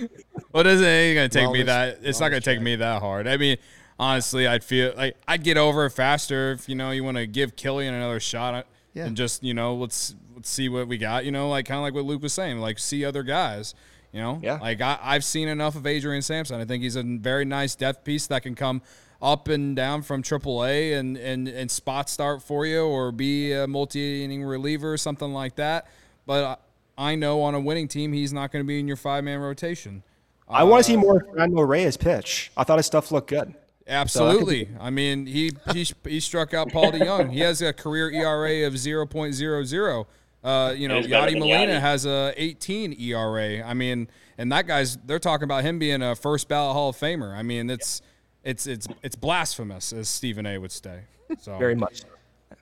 [0.50, 1.98] what is it ain't gonna take me that?
[2.02, 3.26] It's not gonna take me that hard.
[3.26, 3.56] I mean,
[3.98, 7.26] honestly, I'd feel like I'd get over it faster if you know you want to
[7.26, 9.06] give Kilian another shot yeah.
[9.06, 11.24] and just you know let's let's see what we got.
[11.24, 13.74] You know, like kind of like what Luke was saying, like see other guys.
[14.12, 14.58] You know, yeah.
[14.58, 16.60] Like I, I've seen enough of Adrian Sampson.
[16.60, 18.82] I think he's a very nice depth piece that can come
[19.22, 23.66] up and down from AAA and and and spot start for you or be a
[23.66, 25.86] multi inning reliever or something like that.
[26.26, 26.56] But uh,
[26.96, 29.40] I know on a winning team, he's not going to be in your five man
[29.40, 30.02] rotation.
[30.48, 32.50] I uh, want to see more Franmil Reyes pitch.
[32.56, 33.54] I thought his stuff looked good.
[33.86, 34.66] Absolutely.
[34.66, 37.32] So I, I, mean, he, he he struck out Paul DeJong.
[37.32, 40.06] He has a career ERA of 0.00.
[40.44, 41.80] Uh, you know, Yadi Molina Yadi.
[41.80, 43.62] has a 18 ERA.
[43.62, 46.96] I mean, and that guy's they're talking about him being a first ballot Hall of
[46.96, 47.34] Famer.
[47.34, 48.02] I mean, it's
[48.42, 50.58] it's it's it's blasphemous, as Stephen A.
[50.58, 51.02] would say.
[51.38, 52.02] So very much.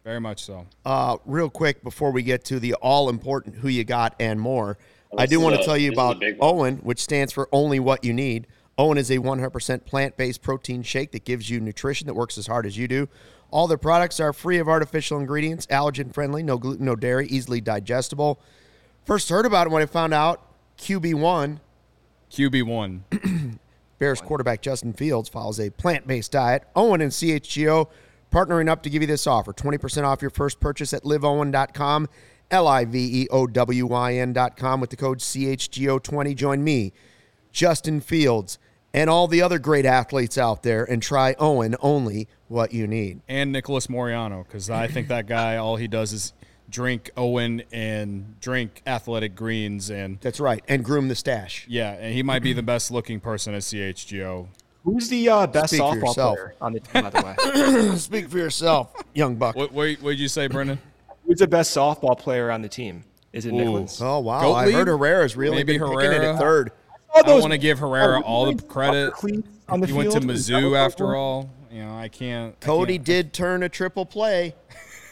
[0.05, 0.67] Very much so.
[0.85, 4.79] Uh, real quick before we get to the all important who you got and more,
[5.17, 8.47] I do want to tell you about OWYN, which stands for Only What You Need.
[8.79, 12.47] OWYN is a 100% plant based protein shake that gives you nutrition that works as
[12.47, 13.09] hard as you do.
[13.51, 17.61] All their products are free of artificial ingredients, allergen friendly, no gluten, no dairy, easily
[17.61, 18.41] digestible.
[19.05, 20.47] First heard about it when I found out
[20.79, 21.59] QB1.
[22.31, 23.59] QB1.
[23.99, 26.63] Bears quarterback Justin Fields follows a plant based diet.
[26.75, 27.89] OWYN and CHGO
[28.31, 32.09] partnering up to give you this offer 20% off your first purchase at liveowyn.com,
[32.51, 36.35] L I V E O W Y N.com with the code CHGO20.
[36.35, 36.93] Join me,
[37.53, 38.59] Justin Fields,
[38.93, 43.20] and all the other great athletes out there and try OWYN only what you need.
[43.28, 46.33] And Nicholas Moriano, because I think that guy, all he does is
[46.68, 52.14] drink OWYN and drink athletic greens and that's right and groom the stash yeah and
[52.14, 54.47] he might be the best looking person at chgo
[54.85, 57.97] Who's the uh, best Speak softball player on the team, by the way?
[57.97, 59.55] Speak for yourself, young buck.
[59.55, 60.78] What what did you say, Brendan?
[61.26, 63.05] Who's the best softball player on the team?
[63.33, 63.59] Is it Ooh.
[63.59, 64.01] Nicholas?
[64.01, 64.53] Oh wow!
[64.53, 66.14] I heard Herrera's really Maybe been Herrera.
[66.14, 66.72] picking it at third.
[67.14, 69.12] I, I want to give Herrera all the credit.
[69.68, 71.51] On the he went to Mizzou after all.
[71.70, 72.59] You know, I can't.
[72.61, 73.07] Cody I can't.
[73.07, 74.55] did turn a triple play.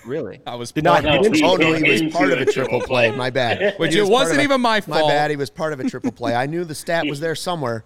[0.04, 0.40] Really?
[0.46, 1.04] I was did not.
[1.04, 3.10] No, he, oh no, he was part of a triple play.
[3.10, 3.78] My bad.
[3.78, 5.02] Which it was not even my fault.
[5.02, 5.30] My bad.
[5.30, 6.34] He was part of a triple play.
[6.34, 7.84] I knew the stat was there somewhere.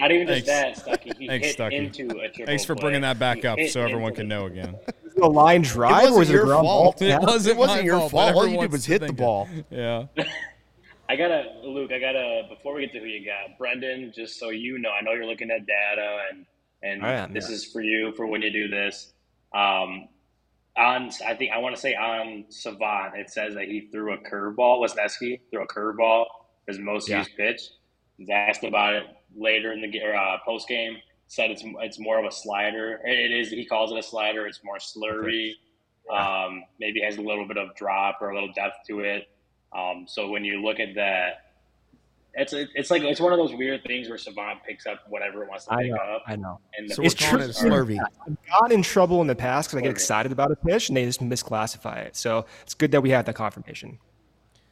[0.00, 1.12] Not even just that, Stucky.
[1.18, 1.76] He Thanks, hit Stucky.
[1.76, 2.82] into a triple Thanks for play.
[2.82, 4.76] bringing that back up so everyone can know again.
[5.20, 6.98] a line drive it or was it a ground fault.
[6.98, 7.08] ball?
[7.08, 8.12] It wasn't, it wasn't your fault.
[8.12, 8.34] fault.
[8.34, 9.48] All you did was hit the ball.
[9.70, 10.06] Yeah.
[11.08, 11.90] I gotta, Luke.
[11.92, 12.42] I gotta.
[12.48, 14.12] Before we get to who you got, Brendan.
[14.14, 16.46] Just so you know, I know you're looking at data, and
[16.82, 17.56] and am, this yeah.
[17.56, 19.12] is for you for when you do this.
[19.52, 20.08] Um,
[20.76, 24.18] on I think I want to say on Savant it says that he threw a
[24.18, 24.80] curveball.
[24.86, 26.26] Wesneski threw a curveball
[26.68, 27.18] his most Yeah.
[27.18, 27.60] used pitch.
[28.16, 29.04] He's asked about it
[29.36, 30.96] later in the uh, post game.
[31.26, 33.00] Said it's it's more of a slider.
[33.04, 33.50] It is.
[33.50, 34.46] He calls it a slider.
[34.46, 35.52] It's more slurry.
[36.12, 39.28] Um, maybe has a little bit of drop or a little depth to it.
[39.72, 41.52] Um, so when you look at that,
[42.34, 45.48] it's it's like it's one of those weird things where Savant picks up whatever it
[45.48, 45.96] wants to I pick know.
[45.98, 46.22] up.
[46.26, 46.60] I know.
[46.76, 47.38] And So It's true.
[47.38, 47.98] it slurvy.
[48.26, 50.96] I've gotten in trouble in the past because I get excited about a pitch and
[50.96, 52.16] they just misclassify it.
[52.16, 53.98] So it's good that we have that confirmation.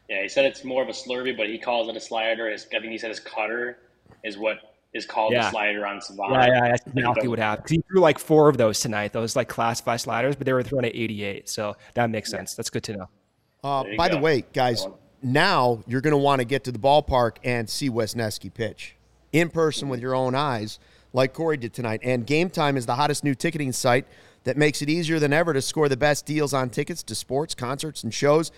[0.08, 2.48] Yeah, he said it's more of a slurvy, but he calls it a slider.
[2.50, 3.78] His, I think he said his cutter
[4.24, 4.58] is what
[4.94, 5.48] is called Yeah.
[5.48, 6.32] a slider on Savant.
[6.32, 7.64] Yeah, yeah, that's But he exactly doesn't- what happened.
[7.66, 9.12] 'Cause he threw like four of those tonight.
[9.12, 11.48] Those like classified sliders, but they were thrown at 88.
[11.48, 12.54] So that makes sense.
[12.54, 13.08] That's good to know.
[13.62, 14.86] Uh, There you by the way, guys,
[15.22, 18.96] now you're going to want to get to the ballpark and see Wesneski pitch
[19.32, 20.78] in person with your own eyes,
[21.12, 22.00] like Corey did tonight.
[22.02, 24.06] And Game Time is the hottest new ticketing site
[24.44, 27.54] that makes it easier than ever to score the best deals on tickets to sports,
[27.54, 28.50] concerts, and shows.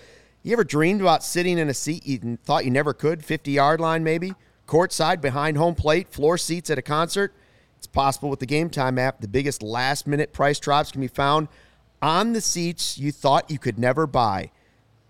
[0.45, 3.81] You ever dreamed about sitting in a seat you thought you never could, 50 yard
[3.81, 4.35] line maybe,
[4.71, 7.35] courtside behind home plate, floor seats at a concert?
[7.77, 9.21] It's possible with the Game Time app.
[9.21, 11.49] The biggest last minute price drops can be found
[12.01, 14.53] on the seats you thought you could never buy.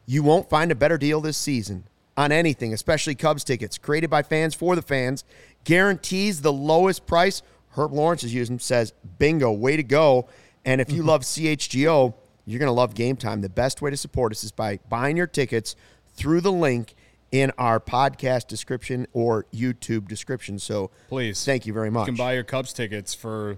[0.07, 1.85] You won't find a better deal this season
[2.17, 3.77] on anything, especially Cubs tickets.
[3.77, 5.25] Created by fans for the fans,
[5.65, 7.43] guarantees the lowest price.
[7.77, 10.27] Herb Lawrence is using says, bingo, way to go.
[10.65, 12.15] And if you love CHGO,
[12.47, 13.43] you're going to love Game Time.
[13.43, 15.77] The best way to support us is by buying your tickets
[16.15, 16.95] through the link
[17.33, 20.59] in our podcast description or YouTube description.
[20.59, 21.45] So Please.
[21.45, 22.07] thank you very much.
[22.07, 23.57] You can buy your Cubs tickets for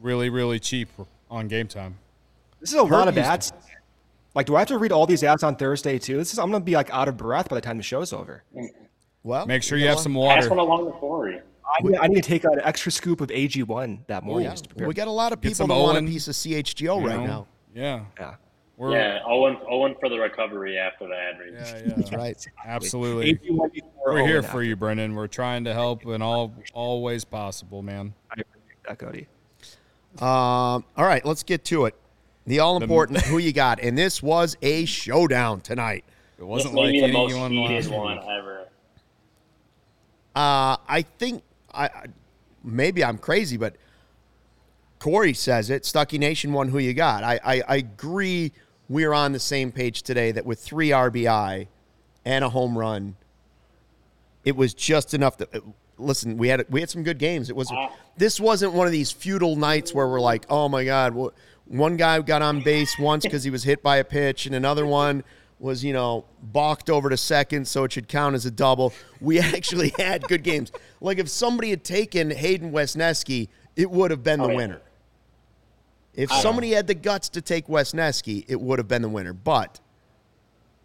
[0.00, 0.88] really, really cheap
[1.30, 1.96] on game time.
[2.60, 3.52] This is a lot of ads.
[4.34, 6.16] Like, do I have to read all these ads on Thursday too?
[6.16, 8.44] This is I'm gonna be like out of breath by the time the show's over.
[9.22, 10.02] well, Make sure you know have what?
[10.02, 10.48] some Pass water.
[10.50, 11.40] one along with Corey.
[11.66, 14.44] I need, I need to take an extra scoop of AG1 that Oh, morning.
[14.46, 14.50] yeah.
[14.50, 14.74] just.
[14.76, 17.16] We got a lot of people some that want a piece of CHGO you right
[17.20, 17.26] know?
[17.26, 17.46] now.
[17.74, 18.00] Yeah.
[18.18, 18.34] yeah.
[18.80, 21.52] We're, Yeah, OWYN, OWYN for the recovery after the ad read.
[21.52, 21.94] yeah, yeah.
[21.98, 22.46] That's right.
[22.64, 23.38] Absolutely.
[23.46, 25.14] We're Owen here for you, Brendan.
[25.14, 28.14] We're trying to help in all all ways possible, man.
[28.30, 29.26] I appreciate that, Cody.
[30.18, 30.26] Um,
[30.96, 31.94] all right, let's get to it.
[32.46, 36.06] The all important who you got, and this was a showdown tonight.
[36.38, 38.60] It wasn't may like be the most heated last one ever.
[40.34, 42.06] Uh, I think I I-
[42.64, 43.76] maybe I'm crazy, but
[45.00, 45.84] Corey says it.
[45.84, 46.68] Stucky Nation won.
[46.68, 47.24] Who you got?
[47.24, 48.52] I, I I agree.
[48.90, 51.68] We're on the same page today that with three RBI
[52.24, 53.14] and a home run,
[54.44, 55.48] it was just enough to
[55.96, 56.36] listen.
[56.36, 57.50] We had we had some good games.
[57.50, 57.72] It was
[58.16, 61.96] this wasn't one of these futile nights where we're like, oh my god, wh- one
[61.96, 65.22] guy got on base once because he was hit by a pitch, and another one
[65.60, 68.92] was you know balked over to second, so it should count as a double.
[69.20, 70.72] We actually had good games.
[71.00, 74.56] Like if somebody had taken Hayden Wesneski, it would have been the Oh, yeah.
[74.56, 74.80] winner.
[76.14, 79.32] If somebody had the guts to take Wesneski, it would have been the winner.
[79.32, 79.80] But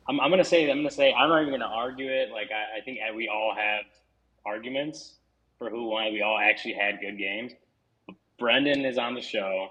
[0.08, 2.30] I'm, I'm gonna say I'm gonna say I'm not even gonna argue it.
[2.32, 3.86] Like I, I think we all have
[4.46, 5.16] arguments
[5.58, 6.14] for who won.
[6.14, 7.54] We all actually had good games.
[8.38, 9.70] Brendan is on the show.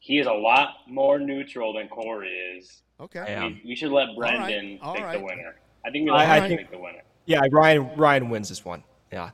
[0.00, 2.82] He is a lot more neutral than Corey is.
[3.00, 3.46] okay, Yeah.
[3.46, 5.18] We, we should let Brendan all pick right.
[5.18, 5.56] the winner.
[5.84, 7.02] I think we I- let I Brendan think- pick the winner.
[7.26, 8.82] Yeah, Ryan Ryan wins this one.
[9.12, 9.30] Yeah.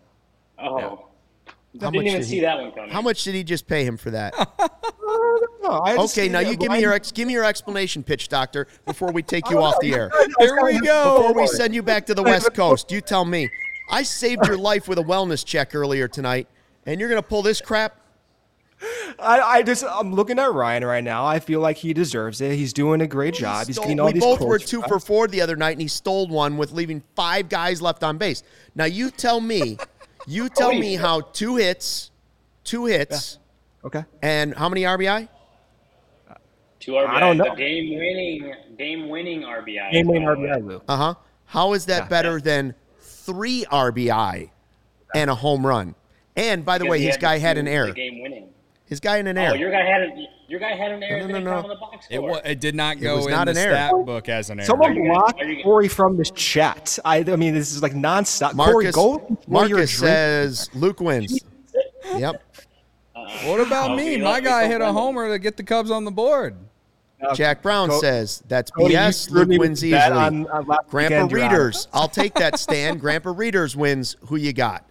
[0.59, 1.09] Oh,
[1.81, 2.91] How didn't much even did see he- that one coming.
[2.91, 4.33] how much did he just pay him for that?
[4.39, 8.67] No, I Okay, now you give me your ex, give me your explanation, pitch doctor,
[8.87, 10.11] before we take you off the air.
[10.39, 11.19] Here we go.
[11.29, 13.49] Before we send you back to the West Coast, you tell me.
[13.91, 16.49] I saved your life with a wellness check earlier tonight,
[16.87, 17.97] and you're gonna pull this crap?
[19.19, 21.25] I, I just I'm looking at Ryan right now.
[21.25, 22.57] I feel like he deserves it.
[22.57, 23.67] He's doing a great job.
[23.69, 25.81] He's Stole- getting all we these both were two for four the other night, and
[25.81, 28.43] he stole one with leaving five guys left on base.
[28.75, 29.79] Now you tell me,
[30.27, 32.11] you tell me how two hits,
[32.65, 33.39] two hits,
[33.85, 34.05] Okay.
[34.23, 35.29] and how many RBI?
[36.81, 37.09] Two RBI.
[37.09, 37.55] I don't know.
[37.55, 39.93] Game winning, game winning RBI.
[39.93, 40.49] Game winning by the way.
[40.49, 40.83] RBI, Lou.
[40.89, 41.15] Uh huh.
[41.47, 42.09] How is that Yeah.
[42.09, 44.51] better than three RBI
[45.15, 45.95] and a home run?
[46.37, 47.93] And by the Because way, he his the guy had an error.
[47.93, 48.49] Game winning.
[48.87, 49.57] His guy had an Oh, error.
[49.57, 51.21] your guy had a, your guy had an error.
[51.21, 51.57] No, no, no, no.
[51.59, 52.31] on the box It, score.
[52.31, 53.75] wa- it did not go it was in not the an error.
[53.75, 54.67] stat book as an error.
[54.67, 56.99] Someone Are blocked you- Corey from this chat.
[57.05, 58.53] I, I mean, this is like nonstop.
[58.57, 59.39] Corey, Marcus, go.
[59.49, 61.41] Marcus says Luke wins.
[62.17, 62.41] Yep.
[63.17, 64.17] Uh, what about Oh, me?
[64.17, 66.55] you My guy hit a homer to get the Cubs on the board.
[67.21, 69.31] Uh, Jack Brown Co- says that's Cody, BS.
[69.31, 70.01] Luke wins easily.
[70.01, 71.51] on- uh, on Grandpa weekend, you're out.
[71.51, 73.01] Readers, I'll take that stand.
[73.01, 74.17] Grandpa Readers wins.
[74.27, 74.85] Who you got?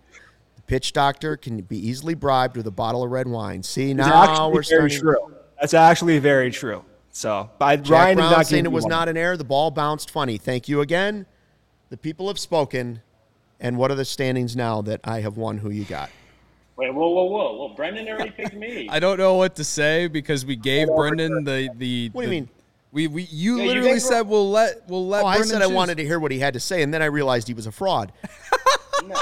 [0.65, 3.61] The pitch doctor can be easily bribed with a bottle of red wine.
[3.61, 4.99] See It's now actually we're very starting.
[4.99, 5.35] true.
[5.59, 6.83] That's actually very true.
[7.11, 8.89] So, by Jack Ryan Brown not saying it was one.
[8.89, 9.37] not an error.
[9.37, 10.37] The ball bounced funny.
[10.37, 11.27] Thank you again.
[11.89, 13.01] The people have spoken.
[13.59, 15.59] And what are the standings now that I have won?
[15.59, 16.09] Who you got?
[16.77, 17.57] Wait, whoa, whoa, whoa!
[17.57, 18.89] Well, Brendan already picked me.
[18.91, 22.09] I don't know what to say because we gave Brendan the the.
[22.11, 22.49] What do you the- mean?
[22.91, 25.23] We, we you Yeah, literally guys were- said we'll let we'll let.
[25.23, 27.01] Oh, I Brendan said I wanted to hear what he had to say, and then
[27.01, 28.11] I realized he was a fraud.
[29.03, 29.21] No, no,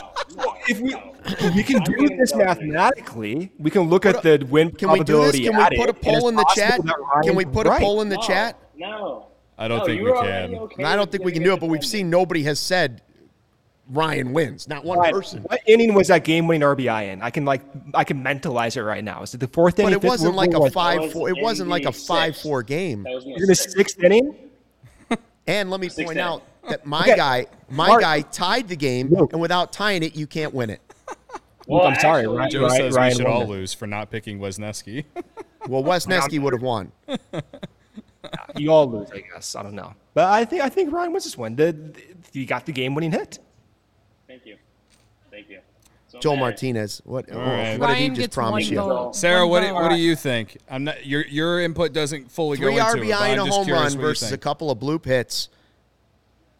[0.67, 0.95] If we
[1.55, 5.31] we can do this mathematically, we can look at the win Can we do this?
[5.39, 5.43] probability.
[5.45, 6.79] Can we put a poll in the chat?
[7.23, 7.81] Can we put a right.
[7.81, 8.59] poll in the No, chat?
[8.75, 9.27] No.
[9.57, 10.55] I don't No, think we can.
[10.55, 13.01] okay And I don't think we can do it, but we've seen nobody has said
[13.89, 14.67] Ryan wins.
[14.67, 15.39] Not one Ryan, person.
[15.43, 17.21] What inning was that game-winning RBI in?
[17.21, 17.61] I can like
[17.93, 19.21] I can mentalize it right now.
[19.23, 19.93] Is it the fourth inning?
[19.95, 21.29] But it wasn't like a five four.
[21.29, 23.03] It wasn't like a five four game.
[23.03, 24.35] That was in In the sixth inning.
[25.45, 26.23] And let me Sixth point inning.
[26.23, 27.15] out that my Okay.
[27.15, 29.33] guy, my Mark- guy tied the game, Luke.
[29.33, 30.81] and without tying it, you can't win it.
[31.67, 33.49] Well, I'm sorry, actually, Ryan- Joe Ryan- says Ryan we should all it.
[33.49, 35.05] lose for not picking Wesneski.
[35.69, 36.91] Well, Wesneski would have won.
[38.57, 39.55] You all lose, I guess.
[39.55, 41.55] I don't know, but I think I think Ryan wins this one.
[41.55, 41.93] The, the
[42.33, 43.39] you got the game-winning hit.
[44.27, 44.57] Thank you.
[45.31, 45.59] Thank you.
[46.07, 46.41] So Joel mad.
[46.41, 47.01] Martinez.
[47.05, 47.77] What, oh, right.
[47.79, 48.77] what did he just promise you?
[48.77, 49.15] vote.
[49.15, 49.73] Sarah, what, vote.
[49.73, 50.57] what do you think?
[50.69, 53.09] I'm not your your input doesn't fully Three go into it.
[53.09, 55.49] but RBI and a home run versus a couple of bloop hits.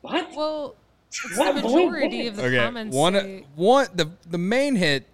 [0.04, 0.36] What?
[0.36, 0.76] Well,
[1.08, 1.56] it's What?
[1.56, 2.28] the majority wait.
[2.28, 2.96] of the Okay, comments.
[2.96, 5.06] one say- one the the main hit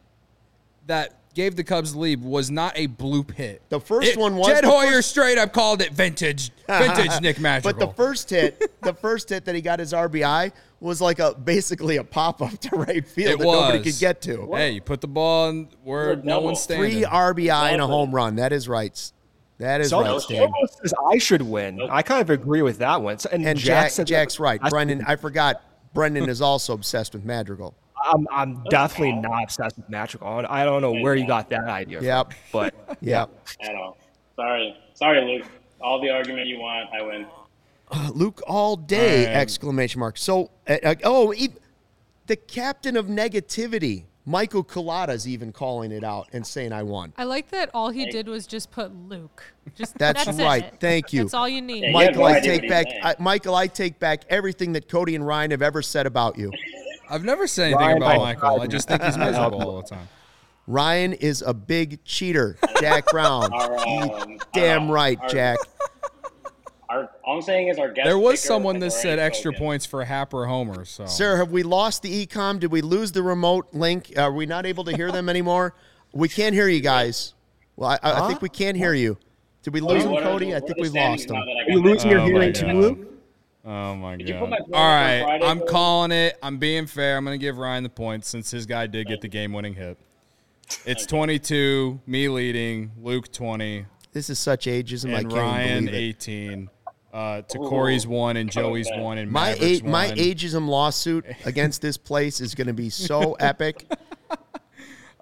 [0.87, 3.61] that gave the Cubs the lead was not a bloop hit.
[3.69, 7.39] The first It- one was Jed Hoyer first- straight up called it vintage, vintage Nick
[7.39, 7.71] Madrigal.
[7.71, 11.33] But the first hit, the first hit that he got his RBI was like a
[11.35, 14.49] basically a pop up to right field it that was nobody could get to.
[14.53, 16.91] Hey, you put the ball in where It was a no one's standing.
[16.91, 18.37] Three RBI and a home run.
[18.37, 19.11] That is right.
[19.59, 20.51] That is So right, Stan.
[20.81, 21.81] says I should win.
[21.91, 23.19] I kind of agree with that one.
[23.19, 24.59] So- And, And Jack Jack, said Jack's right.
[24.59, 25.61] That's- Brendan, I forgot.
[25.93, 27.75] Brendan is also obsessed with Madrigal.
[28.05, 30.45] I'm, I'm definitely not obsessed with Madrigal.
[30.49, 31.97] I don't know where you got that idea.
[31.97, 32.33] from, Yep.
[32.53, 33.29] but Yep.
[33.61, 33.97] At all.
[34.35, 34.77] Sorry.
[34.93, 35.47] Sorry, Luke.
[35.81, 37.25] All the argument you want, I win.
[38.15, 39.25] Luke all day!
[39.25, 39.37] All right.
[39.41, 40.17] Exclamation mark.
[40.17, 41.49] So, uh, uh, oh, e-
[42.27, 47.23] the captain of negativity, Michael Collada's even calling it out and saying, "I won." I
[47.23, 49.43] like that all he did was just put Luke.
[49.75, 50.65] Just That's that's, right.
[50.65, 50.75] It.
[50.79, 51.23] Thank you.
[51.23, 51.83] That's all you need.
[51.85, 52.85] Yeah, Michael, have no I take back.
[53.01, 56.51] I, Michael, I take back everything that Cody and Ryan have ever said about you.
[57.09, 58.61] I've never said anything Ryan, about I- Michael.
[58.61, 60.07] I just think he's miserable all the time.
[60.67, 62.55] Ryan is a big cheater.
[62.79, 63.51] Jack Brown.
[63.51, 65.57] Our, You um, damn our- right, our- Was Our,
[67.29, 68.05] all I'm saying is our guest.
[68.05, 69.59] There was someone that said extra spoken.
[69.65, 70.83] points for Happ or Homer.
[70.85, 72.59] So Sarah, have we lost the ecom?
[72.59, 74.11] Did we lose the remote link?
[74.17, 75.75] Uh, are we not able to hear them anymore?
[76.11, 77.35] We can't hear you guys.
[77.75, 79.17] Well, I, I, I think we can't hear you.
[79.61, 80.53] Did we lose oh, him, What are- Cody?
[80.55, 81.35] I what think we the lost him.
[81.35, 82.99] now that I are you losing your Oh, hearing too, Luke?
[83.65, 84.39] Oh my oh, you god!
[84.39, 85.67] put my All point right, for Friday, I'm Luke?
[85.69, 86.37] calling it.
[86.41, 87.15] I'm being fair.
[87.17, 89.97] I'm going to give Ryan the points since his guy did get the game-winning hit.
[90.85, 95.13] It's 22, me leading, Luke 20, This is such ageism.
[95.13, 96.27] I and can't Ryan believe it.
[96.27, 96.69] 18.
[97.11, 99.01] Uh, to Corey's one and Joey's bad.
[99.01, 102.89] one and My Maverick's a- my ageism lawsuit against this place is going to be
[102.89, 103.85] so epic.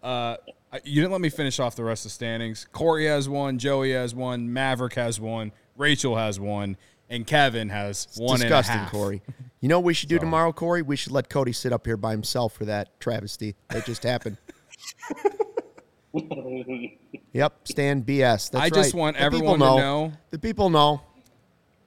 [0.03, 0.37] I-
[0.83, 2.67] You didn't let me finish off the rest of the standings.
[2.73, 6.75] Corey has one, Joey has one, Maverick has one, Rachel has one,
[7.09, 8.91] and Kevin has one and a Disgusting, half.
[8.91, 9.21] Corey.
[9.61, 10.81] You know what we should do tomorrow, Corey?
[10.81, 14.37] We should let Cody sit up here by himself for that travesty that just happened.
[17.33, 18.51] yep, stand BS.
[18.51, 21.01] That's I just want The people everyone to know The people know.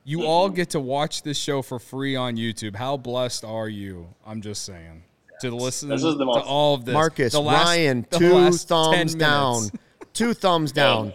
[0.04, 2.74] You all get to watch this show for free on YouTube.
[2.74, 4.08] How blessed are you?
[4.26, 5.02] I'm just saying.
[5.42, 6.92] To listen This is the to all of this.
[6.92, 9.70] Marcus, The last- Ryan, the two last 10 thumbs down.
[10.12, 11.14] Two thumbs down.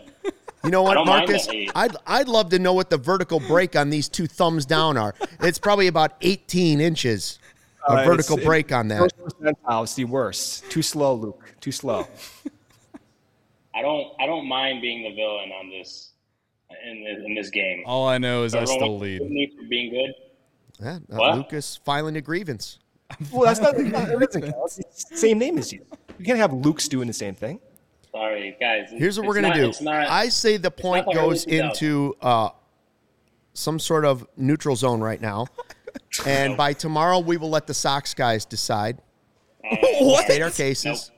[0.64, 1.48] You know what, Marcus?
[1.76, 5.14] I'd, I'd love to know what the vertical break on these two thumbs down are.
[5.42, 7.38] It's probably about 18 inches
[7.88, 9.00] of Uh, it's- vertical it- break on that.
[9.00, 10.70] First percentile is the worst.
[10.72, 11.54] Too slow, Luke.
[11.60, 12.08] Too slow.
[13.76, 14.08] I don't.
[14.20, 16.14] I don't mind being the villain on this
[16.86, 17.84] in this, in this game.
[17.86, 19.22] All I know is I still wants lead.
[19.30, 20.14] Me for being good.
[20.82, 22.80] Yeah, uh, Lucas filing a grievance.
[23.32, 23.76] well, that's not.
[23.78, 24.56] That doesn't count.
[24.78, 25.86] It's the same name as you.
[26.18, 27.60] You can't have Luke's doing the same thing.
[28.12, 28.90] Sorry, guys.
[28.92, 29.86] Here's what we're it's going not- to do.
[29.86, 32.50] Not, I say the point not goes into uh,
[33.54, 35.48] some sort of neutral zone right now.
[36.26, 39.02] and by tomorrow, we will let the Sox guys decide.
[40.00, 40.26] What?
[40.26, 41.12] State our cases.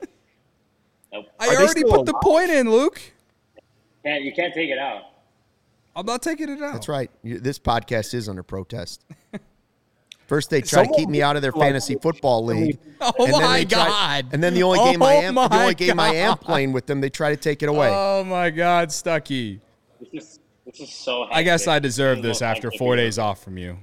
[1.11, 1.25] nope.
[1.39, 3.01] I already still put the point in, Luke.
[4.05, 5.01] Can't, you can't take it out.
[5.97, 6.73] I'm not taking it out.
[6.73, 7.09] That's right.
[7.23, 9.03] You, this podcast is under protest.
[10.27, 12.77] First, they try to keep me out of their Someone- fantasy football league.
[12.99, 14.25] Oh and then my they try- God.
[14.31, 16.37] and then the only Oh game I oh am, the my only game I am
[16.37, 17.89] playing with them, they try to take it away.
[17.91, 19.61] Oh my God, Stucky.
[19.99, 21.23] This is this is so.
[21.23, 21.67] I guess.
[21.67, 23.77] I deserve is this after four days off from you.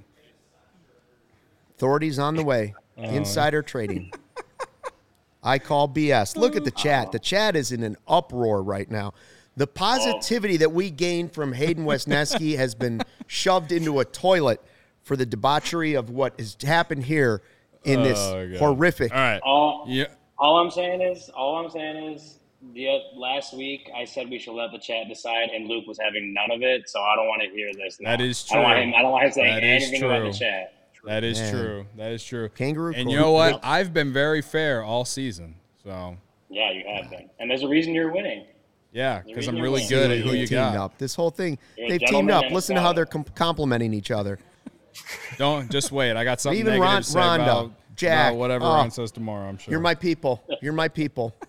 [1.77, 2.75] Authorities on the way.
[2.99, 3.03] Oh.
[3.05, 4.13] Insider trading.
[5.45, 6.37] I call BS.
[6.37, 7.13] Look at the chat.
[7.13, 7.23] The oh.
[7.23, 9.15] chat is in an uproar right now.
[9.57, 14.61] The positivity that we gained from Hayden Wesneski has been shoved into a toilet
[15.03, 17.43] for the debauchery of what has happened here
[17.85, 18.59] in this Oh, God.
[18.59, 19.13] horrific.
[19.13, 19.41] All right.
[19.45, 20.07] All, Yeah.
[20.39, 22.39] all I'm saying is, all I'm saying is,
[22.73, 25.99] the uh, last week I said we should let the chat decide, and Luke was
[26.03, 27.99] having none of it, so I don't want to hear this.
[28.01, 28.11] Now.
[28.17, 28.83] That is I don't want true.
[28.85, 28.95] him.
[28.97, 30.33] I don't want him saying That is anything about true.
[30.33, 30.75] the chat.
[31.05, 31.53] That is Man.
[31.53, 31.87] true.
[31.99, 32.49] That is true.
[32.49, 33.53] Kangaroo And you know what?
[33.53, 33.61] Yep.
[33.63, 35.57] I've been very fair all season.
[35.85, 36.17] So
[36.49, 38.47] Yeah, you have been, and there's a reason you're winning.
[38.95, 40.77] Yeah, because I'm really good at who you teamed got.
[40.77, 40.99] up.
[40.99, 42.51] This whole thing, You're they've teamed up.
[42.51, 44.39] Listen to how they're com- complimenting each other.
[45.37, 46.17] Don't just wait.
[46.17, 48.69] I got something Even negative Ron- to say Rhonda, about, Jack, about whatever oh.
[48.75, 49.49] Ron says tomorrow.
[49.49, 49.73] I'm sure.
[49.73, 50.43] You're my people.
[50.63, 51.35] You're my people.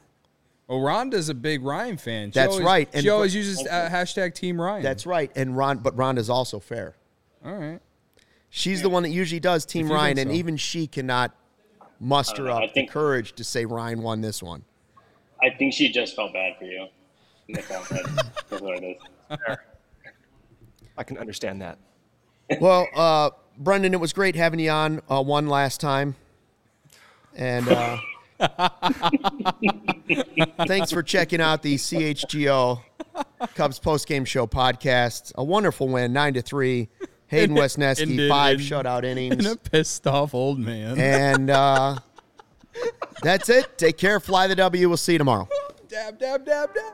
[0.68, 2.30] Well, Rhonda's a big Ryan fan.
[2.30, 2.90] She That's always- right.
[2.92, 4.82] she And- always uses uh, hashtag Team Ryan.
[4.82, 5.32] That's right.
[5.36, 6.96] And Ron, but Rhonda's also fair.
[7.46, 7.80] all right.
[8.50, 11.36] She's the one that usually does Team Ryan, think and even she cannot
[12.00, 14.64] muster I up don't the courage to say Ryan won this one.
[15.40, 16.88] I think she just felt bad for you.
[17.50, 18.16] That's all it is.
[18.50, 18.98] That's what it
[19.30, 19.58] is.
[20.98, 21.78] I can understand that.
[22.60, 26.16] Well, uh, Brendan, it was great having you on uh, one last time.
[27.36, 27.98] And uh,
[30.68, 32.82] thanks for checking out the CHGO
[33.56, 35.34] Cubs postgame show podcast.
[35.36, 36.90] A wonderful win, nine to three.
[37.28, 39.46] Hayden Wesneski, Ended five in- shutout And innings.
[39.46, 41.00] a pissed off old man.
[41.00, 41.98] And uh,
[43.22, 43.78] that's it.
[43.78, 44.20] Take care.
[44.20, 44.88] Fly the W.
[44.88, 45.48] We'll see you tomorrow.
[45.90, 46.94] dab, dab, dab, dab.